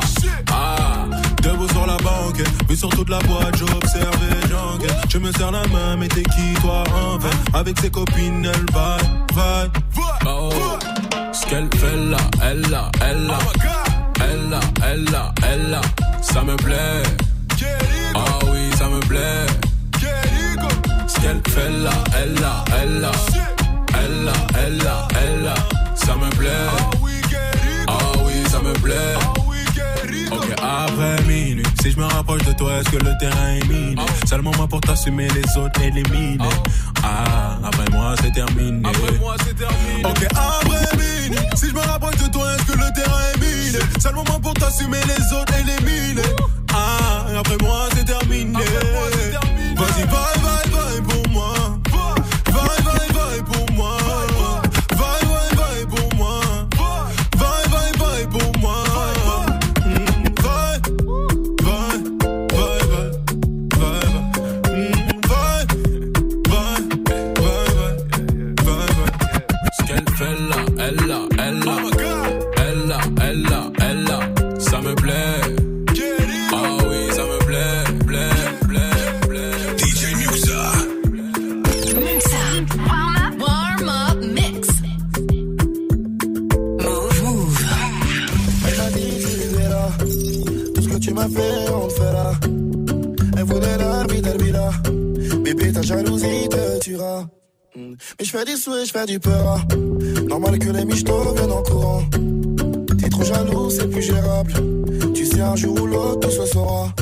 Ah, 0.51 1.07
debout 1.41 1.67
sur 1.69 1.87
la 1.87 1.97
banque, 1.97 2.43
vu 2.69 2.75
sur 2.75 2.89
toute 2.89 3.09
la 3.09 3.19
boîte, 3.19 3.57
j'observe 3.57 4.19
les 4.29 4.49
gens. 4.49 4.77
Tu 5.09 5.17
me 5.17 5.31
serres 5.31 5.51
la 5.51 5.65
main, 5.69 5.95
mais 5.97 6.07
t'es 6.07 6.23
qui 6.23 6.53
toi 6.61 6.83
en 6.93 7.19
fait 7.19 7.57
Avec 7.57 7.79
ses 7.79 7.89
copines, 7.89 8.45
elle 8.45 8.75
va, 8.75 8.97
va. 9.33 9.63
Oh, 10.27 10.51
ce 11.33 11.47
qu'elle 11.47 11.67
fait 11.77 11.95
là, 11.95 12.17
elle 12.43 12.61
là, 12.69 12.91
elle 13.01 13.25
là. 13.25 13.39
Elle 14.21 14.49
là, 14.49 14.59
elle 14.85 15.03
là, 15.05 15.33
elle 15.47 15.69
là. 15.71 15.81
Ça 16.21 16.43
me 16.43 16.55
plaît. 16.57 17.03
Elle 21.65 21.83
là, 21.83 21.91
elle 22.17 22.33
là, 22.35 22.63
elle 22.81 23.01
là. 23.01 23.11
Elle 23.93 24.31
elle 24.57 24.77
là, 24.77 25.07
elle. 25.21 25.53
Ça 25.95 26.15
me 26.15 26.29
plaît. 26.37 26.49
Ah 27.87 27.93
oui, 28.23 28.33
ça 28.49 28.59
me 28.59 28.73
plaît. 28.73 29.15
Ok, 30.31 30.47
après 30.61 31.23
minuit, 31.27 31.63
si 31.81 31.91
je 31.91 31.97
me 31.97 32.05
rapproche 32.05 32.43
de 32.43 32.53
toi, 32.53 32.77
est-ce 32.77 32.89
que 32.89 33.03
le 33.03 33.11
terrain 33.19 33.49
est 33.55 33.67
miné? 33.67 34.01
Seulement 34.27 34.51
moi 34.57 34.67
pour 34.67 34.79
t'assumer, 34.81 35.27
les 35.29 35.61
autres 35.61 35.81
éliminés. 35.81 36.37
Ah, 37.03 37.57
après 37.63 37.85
moi 37.91 38.15
c'est 38.21 38.31
terminé. 38.31 38.87
Après 38.87 39.17
moi 39.19 39.35
c'est 39.45 39.55
terminé. 39.55 40.05
Ok, 40.05 40.27
après 40.31 40.97
minuit, 40.97 41.39
si 41.55 41.69
je 41.69 41.73
me 41.73 41.81
rapproche 41.81 42.17
de 42.17 42.27
toi, 42.31 42.53
est-ce 42.53 42.71
que 42.71 42.77
le 42.77 42.93
terrain 42.93 43.21
est 43.33 43.39
miné? 43.39 43.79
Seulement 43.99 44.23
moi 44.27 44.39
pour 44.41 44.53
t'assumer, 44.53 44.99
les 45.07 45.37
autres 45.37 45.53
éliminés. 45.59 46.21
Ah, 46.73 47.25
après 47.39 47.57
moi 47.61 47.87
c'est 47.95 48.05
terminé. 48.05 48.59
Vas-y, 49.75 50.05
vas-y. 50.05 50.38
Du 99.05 99.19
peur 99.19 99.59
Normal 100.27 100.59
que 100.59 100.69
les 100.69 100.85
michtos 100.85 101.33
viennent 101.35 101.51
en 101.51 101.63
courant 101.63 102.03
T'es 102.99 103.09
trop 103.09 103.23
jaloux, 103.23 103.69
c'est 103.69 103.89
plus 103.89 104.01
gérable 104.01 104.53
Tu 105.13 105.25
sais 105.25 105.41
un 105.41 105.55
jour 105.55 105.79
ou 105.81 105.85
l'autre 105.85 106.19
tout 106.19 106.31
se 106.31 106.45
saura 106.45 106.93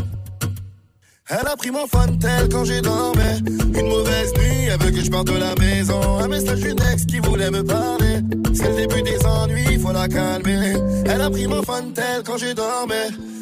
elle 1.30 1.46
a 1.46 1.58
pris 1.58 1.72
mon 1.72 1.86
tel 2.22 2.48
quand 2.50 2.64
j'ai 2.64 2.82
dormi. 2.82 3.22
Une 3.78 3.90
mauvaise 3.90 4.34
nuit, 4.36 4.70
elle 4.72 4.80
veut 4.80 4.92
que 4.92 5.04
je 5.04 5.12
parte 5.12 5.28
de 5.28 5.38
la 5.38 5.56
maison. 5.56 6.20
Un 6.20 6.28
message 6.30 6.62
d'une 6.62 6.80
ex 6.94 7.06
qui 7.06 7.20
voulait 7.20 7.52
me 7.52 7.64
parler. 7.64 8.22
C'est 8.54 8.70
le 8.70 8.88
début 8.88 9.02
des 9.02 9.26
ennuis, 9.26 9.78
faut 9.78 9.92
la 9.92 10.08
calmer. 10.08 10.76
Elle 11.06 11.20
a 11.20 11.30
pris 11.30 11.48
mon 11.48 11.62
tel 11.94 12.24
quand 12.26 12.38
j'ai 12.38 12.54
dormi. 12.54 12.94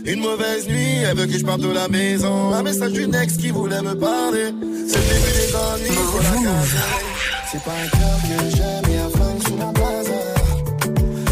Une 0.04 0.20
mauvaise 0.20 0.68
nuit, 0.68 1.04
elle 1.08 1.16
veut 1.16 1.28
que 1.28 1.38
je 1.38 1.46
parte 1.46 1.62
de 1.62 1.72
la 1.72 1.88
maison. 1.88 2.52
Un 2.56 2.64
message 2.64 2.94
d'une 2.94 3.14
ex 3.14 3.38
qui 3.38 3.52
voulait 3.52 3.84
me 3.84 3.94
parler. 3.94 4.52
C'est 4.88 4.98
le 4.98 5.14
début 5.14 5.32
des 5.38 5.56
ennuis, 5.56 6.06
faut 6.12 6.24
la 6.24 6.44
calmer. 6.44 7.15
C'est 7.56 7.64
pas 7.64 7.72
un 7.72 7.88
cœur 7.88 8.20
que 8.22 8.38
j'aime, 8.54 8.84
et 8.92 8.98
un 8.98 9.10
flingue 9.10 9.42
sous 9.48 9.56
mon 9.56 9.72
blazer. 9.72 10.36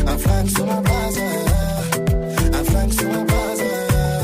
Un 0.07 0.17
flingue 0.17 0.47
sous 0.47 0.63
mon 0.63 0.79
blazer. 0.79 1.35
Un 2.53 2.63
flingue 2.63 2.93
sous 2.93 3.07
mon 3.09 3.23
blazer. 3.25 4.23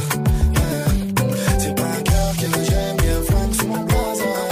C'est 1.58 1.76
pas 1.76 1.84
un 1.84 2.02
cœur 2.02 2.32
que 2.38 2.45
j'aime, 2.64 2.95
mais 3.02 3.12
un 3.12 3.22
flingue 3.22 3.54
sous 3.54 3.68
mon 3.68 3.84
blazer. 3.84 4.47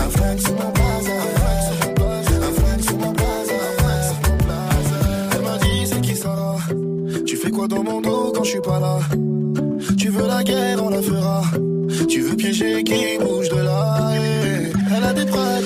Un 0.00 0.10
flingue 0.10 0.40
sous 0.40 0.54
mon 0.54 0.70
blazer. 0.72 1.22
Un 2.42 2.52
flingue 2.58 2.82
sous 2.82 2.96
mon 2.96 3.12
blazer. 3.12 3.62
Elle 5.36 5.42
m'a 5.42 5.58
dit 5.58 5.86
c'est 5.86 6.00
qui 6.00 6.16
ça? 6.16 6.56
Tu 7.24 7.36
fais 7.36 7.52
quoi 7.52 7.68
dans 7.68 7.84
mon 7.84 8.00
dos 8.00 8.32
quand 8.34 8.42
je 8.42 8.50
suis 8.50 8.60
pas 8.60 8.80
là? 8.80 8.98
Tu 9.96 10.08
veux 10.08 10.26
la 10.26 10.42
guerre, 10.42 10.82
on 10.82 10.90
la 10.90 11.02
fera. 11.02 11.44
Tu 12.08 12.20
veux 12.20 12.34
piéger 12.34 12.82
qui 12.82 13.16
bouge 13.20 13.48
de 13.48 13.60
là? 13.60 14.10
Elle 14.94 15.04
a 15.04 15.12
des 15.12 15.24
preuves, 15.24 15.64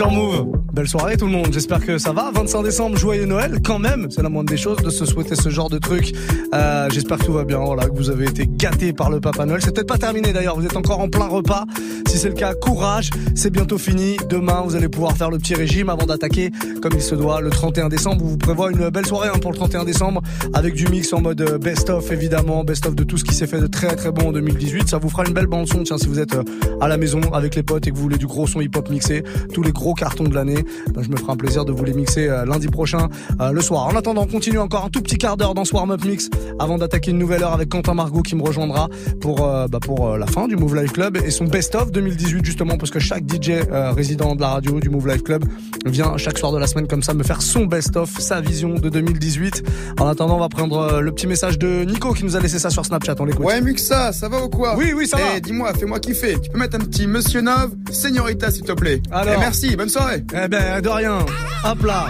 sur 0.00 0.10
Move. 0.10 0.49
Belle 0.80 0.88
soirée 0.88 1.18
tout 1.18 1.26
le 1.26 1.32
monde, 1.32 1.48
j'espère 1.52 1.84
que 1.84 1.98
ça 1.98 2.14
va. 2.14 2.30
25 2.34 2.62
décembre, 2.62 2.96
joyeux 2.96 3.26
Noël 3.26 3.58
quand 3.62 3.78
même, 3.78 4.10
c'est 4.10 4.22
la 4.22 4.30
moindre 4.30 4.48
des 4.48 4.56
choses 4.56 4.78
de 4.78 4.88
se 4.88 5.04
souhaiter 5.04 5.34
ce 5.34 5.50
genre 5.50 5.68
de 5.68 5.76
truc. 5.76 6.14
Euh, 6.54 6.88
j'espère 6.90 7.18
que 7.18 7.26
tout 7.26 7.34
va 7.34 7.44
bien, 7.44 7.58
voilà, 7.58 7.84
que 7.84 7.94
vous 7.94 8.08
avez 8.08 8.24
été 8.24 8.46
gâtés 8.48 8.94
par 8.94 9.10
le 9.10 9.20
Papa 9.20 9.44
Noël. 9.44 9.60
C'est 9.62 9.74
peut-être 9.74 9.86
pas 9.86 9.98
terminé 9.98 10.32
d'ailleurs, 10.32 10.56
vous 10.56 10.64
êtes 10.64 10.78
encore 10.78 11.00
en 11.00 11.10
plein 11.10 11.26
repas. 11.26 11.66
Si 12.08 12.16
c'est 12.16 12.30
le 12.30 12.34
cas, 12.34 12.54
courage, 12.54 13.10
c'est 13.34 13.50
bientôt 13.50 13.76
fini. 13.76 14.16
Demain, 14.30 14.62
vous 14.64 14.74
allez 14.74 14.88
pouvoir 14.88 15.14
faire 15.18 15.30
le 15.30 15.36
petit 15.36 15.54
régime 15.54 15.90
avant 15.90 16.06
d'attaquer 16.06 16.50
comme 16.80 16.94
il 16.94 17.02
se 17.02 17.14
doit 17.14 17.42
le 17.42 17.50
31 17.50 17.90
décembre. 17.90 18.24
On 18.24 18.28
vous 18.28 18.38
prévoit 18.38 18.70
une 18.70 18.88
belle 18.88 19.06
soirée 19.06 19.28
hein, 19.28 19.38
pour 19.38 19.50
le 19.50 19.58
31 19.58 19.84
décembre 19.84 20.22
avec 20.54 20.72
du 20.72 20.86
mix 20.88 21.12
en 21.12 21.20
mode 21.20 21.42
euh, 21.42 21.58
best-of 21.58 22.10
évidemment, 22.10 22.64
best-of 22.64 22.94
de 22.94 23.04
tout 23.04 23.18
ce 23.18 23.24
qui 23.24 23.34
s'est 23.34 23.46
fait 23.46 23.60
de 23.60 23.66
très 23.66 23.94
très 23.96 24.12
bon 24.12 24.28
en 24.28 24.32
2018. 24.32 24.88
Ça 24.88 24.96
vous 24.96 25.10
fera 25.10 25.26
une 25.26 25.34
belle 25.34 25.46
bande 25.46 25.68
son, 25.68 25.82
tiens, 25.82 25.98
si 25.98 26.08
vous 26.08 26.20
êtes 26.20 26.34
euh, 26.34 26.42
à 26.80 26.88
la 26.88 26.96
maison 26.96 27.20
avec 27.34 27.54
les 27.54 27.62
potes 27.62 27.86
et 27.86 27.90
que 27.90 27.96
vous 27.96 28.02
voulez 28.02 28.16
du 28.16 28.26
gros 28.26 28.46
son 28.46 28.62
hip-hop 28.62 28.88
mixé, 28.88 29.22
tous 29.52 29.62
les 29.62 29.72
gros 29.72 29.92
cartons 29.92 30.24
de 30.24 30.34
l'année, 30.34 30.64
ben, 30.94 31.02
je 31.02 31.08
me 31.08 31.16
ferai 31.16 31.32
un 31.32 31.36
plaisir 31.36 31.64
de 31.64 31.72
vous 31.72 31.84
les 31.84 31.92
mixer 31.92 32.28
euh, 32.28 32.44
lundi 32.44 32.68
prochain 32.68 33.08
euh, 33.40 33.52
le 33.52 33.60
soir. 33.60 33.86
En 33.86 33.96
attendant, 33.96 34.22
on 34.22 34.26
continue 34.26 34.58
encore 34.58 34.84
un 34.84 34.90
tout 34.90 35.00
petit 35.02 35.16
quart 35.18 35.36
d'heure 35.36 35.54
dans 35.54 35.64
ce 35.64 35.74
warm-up 35.74 36.04
mix 36.04 36.28
avant 36.58 36.78
d'attaquer 36.78 37.10
une 37.10 37.18
nouvelle 37.18 37.42
heure 37.42 37.52
avec 37.52 37.68
Quentin 37.68 37.94
Margot 37.94 38.22
qui 38.22 38.36
me 38.36 38.42
rejoindra 38.42 38.88
pour 39.20 39.46
euh, 39.46 39.66
bah, 39.68 39.78
pour 39.80 40.16
la 40.16 40.26
fin 40.26 40.48
du 40.48 40.56
Move 40.56 40.76
Live 40.76 40.92
Club 40.92 41.16
et 41.24 41.30
son 41.30 41.44
best-of 41.44 41.90
2018 41.92 42.44
justement 42.44 42.76
parce 42.76 42.90
que 42.90 42.98
chaque 42.98 43.24
DJ 43.24 43.50
euh, 43.70 43.92
résident 43.92 44.34
de 44.34 44.40
la 44.40 44.48
radio 44.50 44.80
du 44.80 44.88
Move 44.90 45.08
Live 45.08 45.22
Club 45.22 45.44
vient 45.86 46.16
chaque 46.16 46.38
soir 46.38 46.52
de 46.52 46.58
la 46.58 46.66
semaine 46.66 46.86
comme 46.86 47.02
ça 47.02 47.14
me 47.14 47.22
faire 47.22 47.42
son 47.42 47.66
best-of, 47.66 48.18
sa 48.18 48.40
vision 48.40 48.74
de 48.74 48.88
2018. 48.88 49.62
En 50.00 50.06
attendant, 50.08 50.36
on 50.36 50.40
va 50.40 50.48
prendre 50.48 51.00
le 51.00 51.12
petit 51.12 51.26
message 51.26 51.58
de 51.58 51.84
Nico 51.84 52.12
qui 52.12 52.24
nous 52.24 52.36
a 52.36 52.40
laissé 52.40 52.58
ça 52.58 52.70
sur 52.70 52.84
Snapchat. 52.84 53.14
On 53.18 53.24
l'écoute. 53.24 53.44
Ouais, 53.46 53.60
Muxa, 53.60 54.12
ça 54.12 54.28
va 54.28 54.42
ou 54.44 54.48
quoi? 54.48 54.76
Oui, 54.76 54.92
oui, 54.96 55.06
ça 55.06 55.16
Eh, 55.20 55.34
va. 55.34 55.40
dis-moi, 55.40 55.72
fais-moi 55.74 55.98
kiffer. 56.00 56.38
Tu 56.40 56.50
peux 56.50 56.58
mettre 56.58 56.76
un 56.76 56.80
petit 56.80 57.06
Monsieur 57.06 57.40
Nov, 57.40 57.70
Señorita, 57.90 58.50
s'il 58.50 58.62
te 58.64 58.72
plaît. 58.72 59.00
Alors. 59.10 59.34
Eh, 59.36 59.38
merci, 59.40 59.76
bonne 59.76 59.88
soirée. 59.88 60.24
Eh 60.34 60.48
ben, 60.48 60.59
de 60.80 60.88
rien. 60.88 61.18
Hop 61.64 61.82
là. 61.84 62.08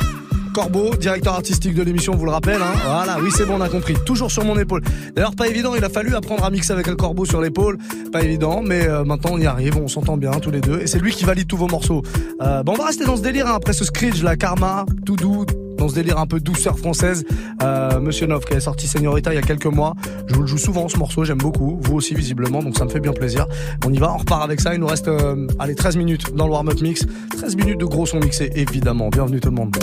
Corbeau, 0.53 0.97
directeur 0.97 1.35
artistique 1.35 1.75
de 1.75 1.83
l'émission, 1.83 2.15
vous 2.15 2.25
le 2.25 2.33
rappelle. 2.33 2.61
Hein 2.61 2.75
voilà, 2.85 3.19
oui, 3.23 3.31
c'est 3.35 3.45
bon, 3.45 3.55
on 3.59 3.61
a 3.61 3.69
compris. 3.69 3.95
Toujours 4.05 4.31
sur 4.31 4.45
mon 4.45 4.59
épaule. 4.59 4.83
D'ailleurs, 5.15 5.37
pas 5.37 5.49
évident, 5.49 5.75
il 5.77 5.85
a 5.85 5.89
fallu 5.89 6.15
apprendre 6.15 6.45
à 6.45 6.51
mixer 6.51 6.73
avec 6.73 6.89
un 6.89 6.97
corbeau 6.97 7.25
sur 7.25 7.41
l'épaule. 7.41 7.79
Pas 8.13 8.23
évident, 8.23 8.61
mais 8.65 8.89
euh, 8.89 9.05
maintenant 9.05 9.31
on 9.35 9.39
y 9.39 9.47
arrive, 9.47 9.77
on 9.77 9.87
s'entend 9.87 10.17
bien 10.17 10.33
tous 10.33 10.51
les 10.51 10.61
deux. 10.61 10.81
Et 10.81 10.87
c'est 10.89 10.99
lui 10.99 11.13
qui 11.13 11.25
valide 11.25 11.47
tous 11.47 11.57
vos 11.57 11.69
morceaux. 11.69 12.03
Euh, 12.43 12.63
bon, 12.65 12.73
on 12.73 12.77
va 12.77 12.87
rester 12.87 13.05
dans 13.05 13.17
ce 13.17 13.23
délire 13.23 13.47
hein, 13.47 13.55
après 13.55 13.73
ce 13.73 13.85
screech, 13.85 14.23
la 14.23 14.37
karma, 14.37 14.87
tout 15.07 15.17
doux, 15.17 15.45
dans 15.81 15.89
ce 15.89 15.95
délire 15.95 16.19
un 16.19 16.27
peu 16.27 16.41
douceur 16.41 16.79
française. 16.79 17.25
Euh, 17.63 18.01
Monsieur 18.01 18.27
Nov 18.27 18.45
qui 18.45 18.55
a 18.55 18.61
sorti 18.61 18.87
Señorita 18.87 19.33
il 19.33 19.37
y 19.37 19.39
a 19.39 19.43
quelques 19.43 19.67
mois. 19.67 19.95
Je 20.29 20.35
vous 20.35 20.43
le 20.43 20.47
joue 20.47 20.59
souvent 20.59 20.89
ce 20.89 20.99
morceau, 20.99 21.25
j'aime 21.25 21.39
beaucoup. 21.39 21.79
Vous 21.81 21.97
aussi 21.97 22.15
visiblement, 22.15 22.63
donc 22.63 22.77
ça 22.77 22.85
me 22.85 22.91
fait 22.91 23.01
bien 23.01 23.13
plaisir. 23.13 23.47
On 23.85 23.93
y 23.93 23.99
va, 23.99 24.13
on 24.13 24.19
repart 24.19 24.45
avec 24.45 24.61
ça. 24.61 24.75
Il 24.75 24.81
nous 24.81 24.87
reste 24.87 25.09
euh, 25.09 25.47
allez 25.59 25.75
13 25.75 25.97
minutes 25.97 26.35
dans 26.35 26.47
le 26.47 26.53
warm-up 26.53 26.81
mix. 26.83 27.07
13 27.37 27.57
minutes 27.57 27.81
de 27.81 27.87
gros 27.87 28.05
son 28.05 28.21
mixé, 28.21 28.51
évidemment. 28.55 29.09
Bienvenue 29.09 29.41
tout 29.41 29.49
le 29.49 29.55
monde. 29.55 29.75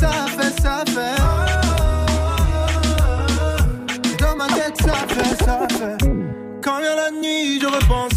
Ça 0.00 0.26
fait, 0.36 0.62
ça 0.62 0.84
fait. 0.86 1.22
Dans 4.18 4.36
ma 4.36 4.46
tête 4.48 4.76
ça 4.80 4.94
fait, 5.08 5.44
ça 5.44 5.66
fait. 5.68 5.98
Quand 6.62 6.78
vient 6.80 6.96
la 6.96 7.10
nuit, 7.10 7.60
je 7.60 7.66
repense 7.66 8.15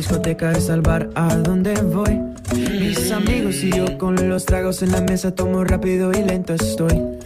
discoteca 0.00 0.52
es 0.52 0.70
al 0.70 0.80
bar 0.80 1.10
a 1.14 1.36
donde 1.36 1.74
voy. 1.74 2.18
Mis 2.56 3.12
amigos 3.12 3.62
y 3.62 3.70
yo 3.70 3.98
con 3.98 4.30
los 4.30 4.46
tragos 4.46 4.82
en 4.82 4.92
la 4.92 5.02
mesa 5.02 5.34
tomo 5.34 5.62
rápido 5.62 6.10
y 6.10 6.24
lento 6.24 6.54
estoy. 6.54 7.19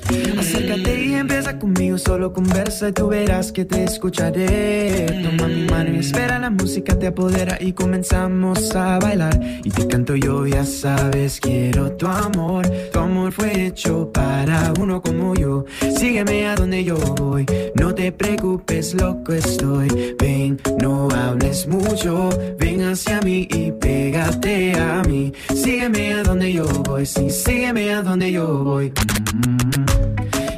Acércate 0.54 1.04
y 1.04 1.14
empieza 1.14 1.58
conmigo, 1.58 1.98
solo 1.98 2.32
conversa 2.32 2.88
y 2.88 2.92
tú 2.92 3.08
verás 3.08 3.50
que 3.50 3.64
te 3.64 3.82
escucharé. 3.82 5.06
Toma 5.24 5.48
mi 5.48 5.64
mano 5.64 5.92
y 5.92 5.98
espera, 5.98 6.38
la 6.38 6.48
música 6.48 6.96
te 6.96 7.08
apodera 7.08 7.58
y 7.60 7.72
comenzamos 7.72 8.72
a 8.76 9.00
bailar. 9.00 9.36
Y 9.64 9.70
te 9.70 9.88
canto 9.88 10.14
yo, 10.14 10.46
ya 10.46 10.64
sabes, 10.64 11.40
quiero 11.40 11.90
tu 11.96 12.06
amor. 12.06 12.70
Tu 12.92 12.98
amor 13.00 13.32
fue 13.32 13.66
hecho 13.66 14.12
para 14.12 14.72
uno 14.78 15.02
como 15.02 15.34
yo. 15.34 15.64
Sígueme 15.98 16.46
a 16.46 16.54
donde 16.54 16.84
yo 16.84 16.98
voy, 17.16 17.46
no 17.74 17.92
te 17.92 18.12
preocupes, 18.12 18.94
loco 18.94 19.32
estoy. 19.32 20.14
Ven, 20.20 20.60
no 20.80 21.08
hables 21.10 21.66
mucho, 21.66 22.30
ven 22.60 22.80
hacia 22.82 23.20
mí 23.22 23.48
y 23.50 23.72
pégate 23.72 24.78
a 24.78 25.02
mí. 25.02 25.32
Sígueme 25.52 26.12
a 26.12 26.22
donde 26.22 26.52
yo 26.52 26.64
voy, 26.84 27.04
sí, 27.06 27.28
sígueme 27.28 27.92
a 27.92 28.02
donde 28.02 28.30
yo 28.30 28.62
voy. 28.62 28.92
Mm. 29.34 30.03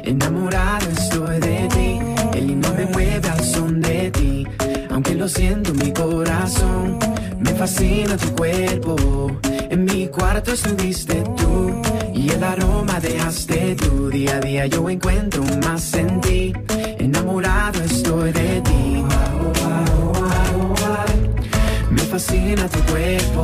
Enamorado 0.07 0.89
estoy 0.89 1.37
de 1.41 1.67
ti, 1.67 1.99
el 2.33 2.51
himno 2.51 2.73
me 2.77 2.85
mueve 2.85 3.27
al 3.27 3.43
son 3.43 3.81
de 3.81 4.09
ti. 4.11 4.47
Aunque 4.89 5.13
lo 5.15 5.27
siento 5.27 5.71
en 5.71 5.77
mi 5.79 5.91
corazón, 5.91 6.97
me 7.37 7.51
fascina 7.51 8.15
tu 8.15 8.33
cuerpo. 8.33 8.95
En 9.43 9.83
mi 9.83 10.07
cuarto 10.07 10.53
estuviste 10.53 11.25
tú 11.35 11.81
y 12.13 12.29
el 12.29 12.41
aroma 12.41 13.01
dejaste 13.01 13.75
tú. 13.75 14.09
Día 14.09 14.37
a 14.37 14.39
día 14.39 14.65
yo 14.67 14.89
encuentro 14.89 15.43
más 15.65 15.93
en 15.95 16.21
ti. 16.21 16.53
Enamorado 16.99 17.83
estoy 17.83 18.31
de 18.31 18.61
ti. 18.61 19.03
Me 21.91 22.01
fascina 22.03 22.69
tu 22.69 22.79
cuerpo. 22.91 23.43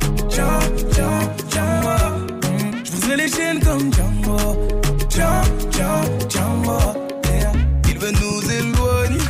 Je 0.33 0.41
pousserai 2.91 3.15
les 3.17 3.27
chaînes 3.27 3.59
comme 3.59 3.91
Django, 3.93 4.37
Django. 5.09 6.77
Il 7.89 7.99
veut 7.99 8.11
nous 8.11 8.51
éloigner, 8.51 9.25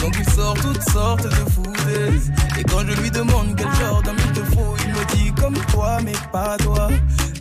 donc 0.00 0.14
il 0.18 0.30
sort 0.30 0.54
toutes 0.54 0.82
sortes 0.90 1.24
de 1.24 1.50
foutaises. 1.50 2.30
Et 2.58 2.64
quand 2.64 2.80
je 2.86 3.00
lui 3.00 3.10
demande 3.10 3.56
quel 3.56 3.72
genre 3.74 4.02
d'homme 4.02 4.16
il 4.26 4.32
te 4.32 4.44
faut, 4.54 4.74
il 4.86 4.92
me 4.92 5.04
dit 5.14 5.32
comme 5.40 5.56
toi, 5.72 5.98
mais 6.04 6.12
pas 6.30 6.56
toi. 6.58 6.88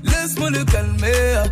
Laisse-moi 0.04 0.50
le 0.50 0.64
calmer. 0.64 1.44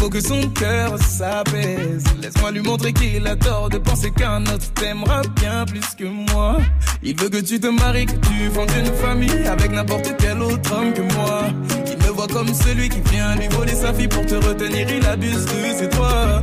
Faut 0.00 0.08
que 0.08 0.20
son 0.22 0.40
cœur 0.48 0.96
s'apaise. 0.98 2.02
Laisse-moi 2.22 2.52
lui 2.52 2.62
montrer 2.62 2.90
qu'il 2.94 3.26
a 3.26 3.36
tort 3.36 3.68
de 3.68 3.76
penser 3.76 4.10
qu'un 4.10 4.40
autre 4.46 4.72
t'aimera 4.72 5.20
bien 5.36 5.66
plus 5.66 5.94
que 5.94 6.04
moi. 6.04 6.56
Il 7.02 7.14
veut 7.20 7.28
que 7.28 7.36
tu 7.36 7.60
te 7.60 7.66
maries, 7.66 8.06
que 8.06 8.12
tu 8.12 8.48
fondes 8.50 8.70
une 8.78 8.94
famille 8.94 9.46
avec 9.46 9.70
n'importe 9.72 10.14
quel 10.18 10.40
autre 10.40 10.72
homme 10.72 10.94
que 10.94 11.02
moi. 11.02 11.42
Il 11.86 11.98
me 11.98 12.12
voit 12.12 12.28
comme 12.28 12.48
celui 12.54 12.88
qui 12.88 13.02
vient 13.12 13.36
lui 13.36 13.48
voler 13.48 13.74
sa 13.74 13.92
fille 13.92 14.08
pour 14.08 14.24
te 14.24 14.36
retenir. 14.36 14.88
Il 14.90 15.04
abuse 15.04 15.44
de 15.44 15.74
c'est 15.76 15.90
toi. 15.90 16.42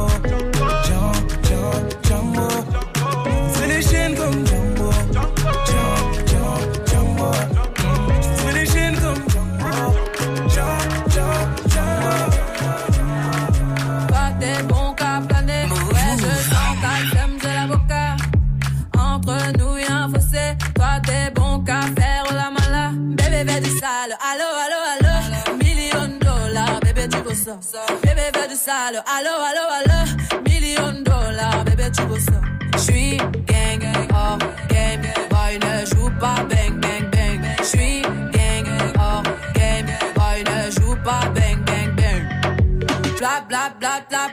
Django, 0.00 0.08
Django, 0.22 1.12
Django. 1.42 1.99
allo, 28.68 29.00
allo, 29.06 29.32
allo, 29.70 30.42
million 30.42 31.02
dollars, 31.02 31.64
bébé, 31.64 31.90
tu 31.92 32.02
veux 32.02 32.20
ça. 32.20 32.40
J'suis 32.76 33.16
gang, 33.46 33.82
oh, 34.12 34.38
game, 34.68 35.02
boy, 35.30 35.58
ne 35.58 35.86
joue 35.86 36.10
pas 36.20 36.44
bang, 36.48 36.78
bang, 36.80 37.10
bang. 37.10 37.40
J'suis 37.62 38.02
gang, 38.02 38.66
oh, 38.98 39.22
game, 39.54 39.86
boy, 40.14 40.44
ne 40.44 40.70
joue 40.70 40.96
pas 41.02 41.28
bang, 41.34 41.62
bang, 41.64 41.94
bang. 41.96 42.22
Bla, 43.18 43.44
bla, 43.48 43.70
bla, 43.78 44.00
bla, 44.08 44.28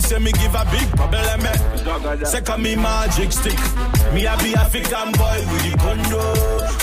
say 0.00 0.18
me 0.18 0.32
give 0.32 0.54
a 0.54 0.64
big 0.70 0.88
problem. 0.96 1.40
eh. 1.46 2.24
Second 2.24 2.62
me 2.62 2.76
magic 2.76 3.32
stick. 3.32 3.58
Me 4.14 4.26
a 4.26 4.36
be 4.38 4.54
African 4.54 5.12
boy 5.12 5.38
with 5.50 5.62
the 5.70 5.76
condo. 5.78 6.24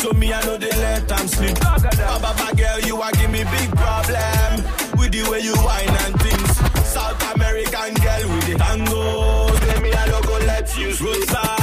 So 0.02 0.12
me 0.14 0.34
I 0.34 0.42
know 0.46 0.58
they 0.58 0.70
let 0.72 1.08
them 1.08 1.28
sleep. 1.28 1.60
Baba, 1.60 2.56
girl, 2.56 2.80
you 2.82 3.02
a 3.02 3.12
give 3.14 3.32
me 3.32 3.44
big 3.44 3.70
problem. 3.76 4.64
With 4.98 5.12
the 5.12 5.28
way 5.30 5.40
you 5.42 5.56
whine 5.56 5.90
and 6.06 6.16
things. 6.22 6.52
South 6.88 7.22
American 7.36 7.94
girl 7.96 8.30
with 8.34 8.46
the 8.48 8.56
tango. 8.58 9.56
Say 9.66 9.80
me 9.82 9.92
I 9.94 10.08
don't 10.08 10.26
go 10.26 10.38
let 10.46 10.68
you 10.78 10.90
Rosalia, 10.90 11.57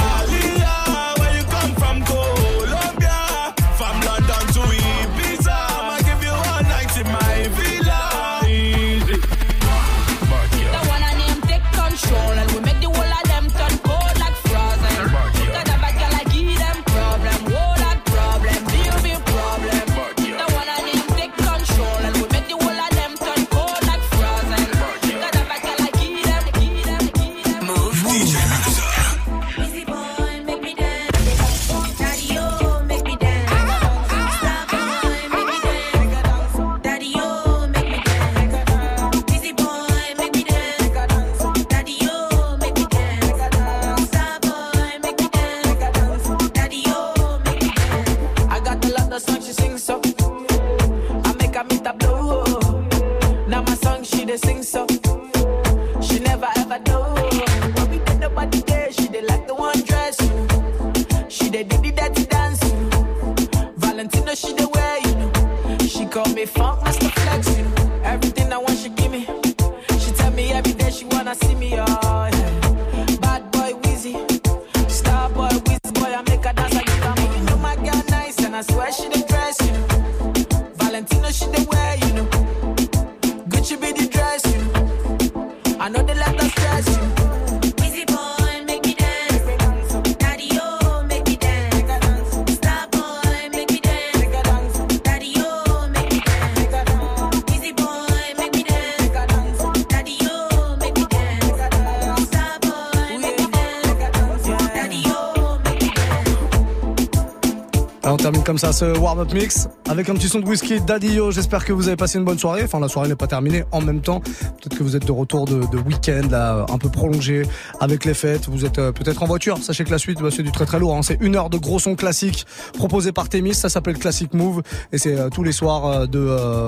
comme 108.45 108.57
ça 108.59 108.71
ce 108.71 108.85
warm-up 108.85 109.33
mix 109.33 109.67
avec 109.89 110.07
un 110.07 110.13
petit 110.13 110.29
son 110.29 110.39
de 110.39 110.45
whisky 110.45 110.79
Daddy 110.79 111.13
Yo. 111.13 111.31
J'espère 111.31 111.65
que 111.65 111.73
vous 111.73 111.87
avez 111.87 111.97
passé 111.97 112.19
une 112.19 112.25
bonne 112.25 112.37
soirée. 112.37 112.61
Enfin, 112.63 112.79
la 112.79 112.87
soirée 112.87 113.07
n'est 113.07 113.15
pas 113.15 113.25
terminée 113.25 113.63
en 113.71 113.81
même 113.81 114.01
temps. 114.01 114.19
Peut-être 114.19 114.77
que 114.77 114.83
vous 114.83 114.95
êtes 114.95 115.05
de 115.05 115.11
retour 115.11 115.45
de, 115.45 115.77
week-end, 115.77 116.27
là, 116.29 116.65
un 116.69 116.77
peu 116.77 116.89
prolongé 116.89 117.41
avec 117.79 118.05
les 118.05 118.13
fêtes. 118.13 118.47
Vous 118.47 118.63
êtes 118.65 118.77
euh, 118.77 118.91
peut-être 118.91 119.23
en 119.23 119.25
voiture. 119.25 119.57
Sachez 119.57 119.83
que 119.83 119.89
la 119.89 119.97
suite, 119.97 120.21
bah, 120.21 120.29
c'est 120.31 120.43
du 120.43 120.51
très 120.51 120.65
très 120.65 120.79
lourd. 120.79 120.95
hein. 120.95 121.01
C'est 121.01 121.17
une 121.21 121.35
heure 121.35 121.49
de 121.49 121.57
gros 121.57 121.79
sons 121.79 121.95
classiques 121.95 122.45
proposés 122.73 123.11
par 123.11 123.29
Témis. 123.29 123.55
Ça 123.55 123.69
s'appelle 123.69 123.97
Classic 123.97 124.31
Move 124.33 124.61
et 124.91 124.99
c'est 124.99 125.17
euh, 125.17 125.29
tous 125.29 125.43
les 125.43 125.51
soirs 125.51 125.85
euh, 125.85 126.05
de 126.05 126.19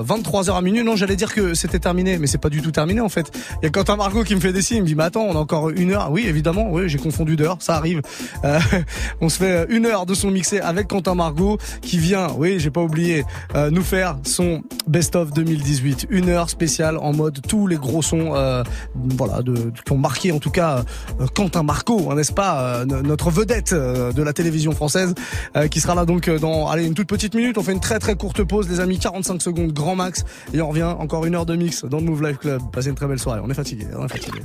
23h 0.04 0.56
à 0.56 0.62
minuit. 0.62 0.82
Non, 0.82 0.96
j'allais 0.96 1.16
dire 1.16 1.32
que 1.32 1.54
c'était 1.54 1.78
terminé, 1.78 2.18
mais 2.18 2.26
c'est 2.26 2.38
pas 2.38 2.50
du 2.50 2.60
tout 2.60 2.72
terminé 2.72 3.00
en 3.00 3.08
fait. 3.08 3.30
Il 3.62 3.66
y 3.66 3.68
a 3.68 3.70
Quentin 3.70 3.96
Margot 3.96 4.24
qui 4.24 4.34
me 4.34 4.40
fait 4.40 4.52
des 4.52 4.62
signes. 4.62 4.78
Il 4.78 4.82
me 4.82 4.86
dit, 4.86 4.94
mais 4.96 5.04
attends, 5.04 5.22
on 5.22 5.36
a 5.36 5.38
encore 5.38 5.70
une 5.70 5.92
heure. 5.92 6.10
Oui, 6.10 6.26
évidemment. 6.26 6.68
Oui, 6.70 6.88
j'ai 6.88 6.98
confondu 6.98 7.36
d'heure. 7.36 7.58
Ça 7.60 7.76
arrive. 7.76 8.02
On 9.20 9.28
se 9.28 9.38
fait 9.38 9.66
une 9.70 9.86
heure 9.86 10.06
de 10.06 10.14
son 10.14 10.30
mixé 10.30 10.60
avec 10.60 10.88
Quentin 10.88 11.14
Margot 11.14 11.58
qui 11.82 11.98
vient, 11.98 12.28
oui, 12.36 12.58
j'ai 12.58 12.70
pas 12.70 12.82
oublié, 12.82 13.24
euh, 13.54 13.70
nous 13.70 13.82
faire 13.82 14.16
son 14.24 14.62
Best 14.86 15.16
of 15.16 15.32
2018. 15.32 16.06
Une 16.10 16.28
heure 16.28 16.50
spéciale 16.50 16.96
en 16.98 17.12
mode 17.12 17.40
tous 17.46 17.66
les 17.66 17.76
gros 17.76 18.02
sons, 18.02 18.32
euh, 18.34 18.62
voilà, 18.94 19.42
de, 19.42 19.70
qui 19.84 19.92
ont 19.92 19.98
marqué 19.98 20.32
en 20.32 20.38
tout 20.38 20.50
cas 20.50 20.84
euh, 21.20 21.26
Quentin 21.34 21.62
Margot, 21.62 22.08
hein, 22.10 22.14
n'est-ce 22.14 22.32
pas, 22.32 22.60
euh, 22.62 22.84
no- 22.84 23.02
notre 23.02 23.30
vedette 23.30 23.72
euh, 23.72 24.12
de 24.12 24.22
la 24.22 24.32
télévision 24.32 24.72
française, 24.72 25.14
euh, 25.56 25.68
qui 25.68 25.80
sera 25.80 25.94
là 25.94 26.04
donc 26.04 26.28
dans, 26.30 26.68
allez, 26.68 26.86
une 26.86 26.94
toute 26.94 27.08
petite 27.08 27.34
minute. 27.34 27.58
On 27.58 27.62
fait 27.62 27.72
une 27.72 27.80
très 27.80 27.98
très 27.98 28.14
courte 28.14 28.42
pause, 28.44 28.68
les 28.68 28.80
amis, 28.80 28.98
45 28.98 29.42
secondes, 29.42 29.72
grand 29.72 29.96
max, 29.96 30.24
et 30.52 30.60
on 30.62 30.68
revient 30.68 30.82
encore 30.98 31.24
une 31.26 31.34
heure 31.34 31.46
de 31.46 31.56
mix 31.56 31.84
dans 31.84 31.98
le 31.98 32.04
Move 32.04 32.22
Life 32.26 32.38
Club. 32.38 32.62
Passez 32.72 32.88
une 32.88 32.94
très 32.94 33.06
belle 33.06 33.18
soirée. 33.18 33.40
On 33.44 33.50
est 33.50 33.54
fatigué, 33.54 33.86
on 33.98 34.04
est 34.06 34.08
fatigué. 34.08 34.40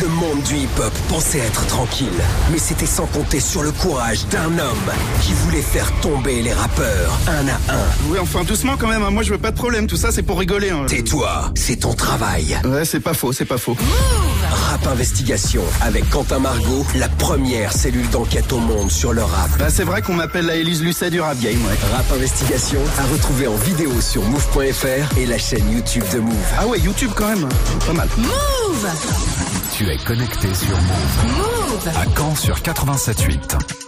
Le 0.00 0.08
monde 0.08 0.42
du 0.46 0.54
hip-hop 0.56 0.92
pensait 1.08 1.38
être 1.38 1.66
tranquille, 1.66 2.06
mais 2.52 2.58
c'était 2.58 2.86
sans 2.86 3.06
compter 3.06 3.40
sur 3.40 3.62
le 3.62 3.72
courage 3.72 4.26
d'un 4.28 4.57
homme 4.60 4.92
qui 5.22 5.32
voulait 5.34 5.62
faire 5.62 5.90
tomber 6.00 6.42
les 6.42 6.52
rappeurs 6.52 7.18
un 7.28 7.48
à 7.48 7.74
un. 7.74 7.86
Oui, 8.08 8.18
enfin 8.20 8.44
doucement 8.44 8.76
quand 8.78 8.88
même. 8.88 9.02
hein. 9.02 9.10
Moi, 9.10 9.22
je 9.22 9.30
veux 9.30 9.38
pas 9.38 9.50
de 9.50 9.56
problème. 9.56 9.86
Tout 9.86 9.96
ça, 9.96 10.10
c'est 10.12 10.22
pour 10.22 10.38
rigoler. 10.38 10.70
hein. 10.70 10.84
Tais-toi, 10.86 11.50
c'est 11.54 11.76
ton 11.76 11.94
travail. 11.94 12.58
Ouais, 12.64 12.84
c'est 12.84 13.00
pas 13.00 13.14
faux, 13.14 13.32
c'est 13.32 13.44
pas 13.44 13.58
faux. 13.58 13.76
Rap 14.50 14.86
Investigation 14.86 15.62
avec 15.82 16.08
Quentin 16.10 16.38
Margot, 16.38 16.84
la 16.94 17.08
première 17.08 17.72
cellule 17.72 18.08
d'enquête 18.10 18.52
au 18.52 18.58
monde 18.58 18.90
sur 18.90 19.12
le 19.12 19.22
rap. 19.22 19.50
Bah, 19.58 19.66
c'est 19.70 19.84
vrai 19.84 20.02
qu'on 20.02 20.14
m'appelle 20.14 20.46
la 20.46 20.54
Élise 20.56 20.82
Lucet 20.82 21.10
du 21.10 21.20
rap 21.20 21.38
game, 21.40 21.54
ouais. 21.64 21.78
Rap 21.94 22.10
Investigation 22.12 22.80
à 22.98 23.04
retrouver 23.12 23.46
en 23.46 23.56
vidéo 23.56 23.90
sur 24.00 24.22
move.fr 24.22 25.18
et 25.18 25.26
la 25.26 25.38
chaîne 25.38 25.70
YouTube 25.72 26.04
de 26.12 26.18
Move. 26.20 26.34
Ah 26.58 26.66
ouais, 26.66 26.78
YouTube 26.80 27.10
quand 27.14 27.28
même. 27.28 27.48
Pas 27.86 27.92
mal. 27.92 28.08
Move 28.16 28.88
Tu 29.76 29.88
es 29.88 29.96
connecté 29.98 30.48
sur 30.54 30.76
Move. 30.76 31.36
Move 31.36 31.88
À 31.96 32.04
Caen 32.16 32.34
sur 32.36 32.56
87.8. 32.58 33.87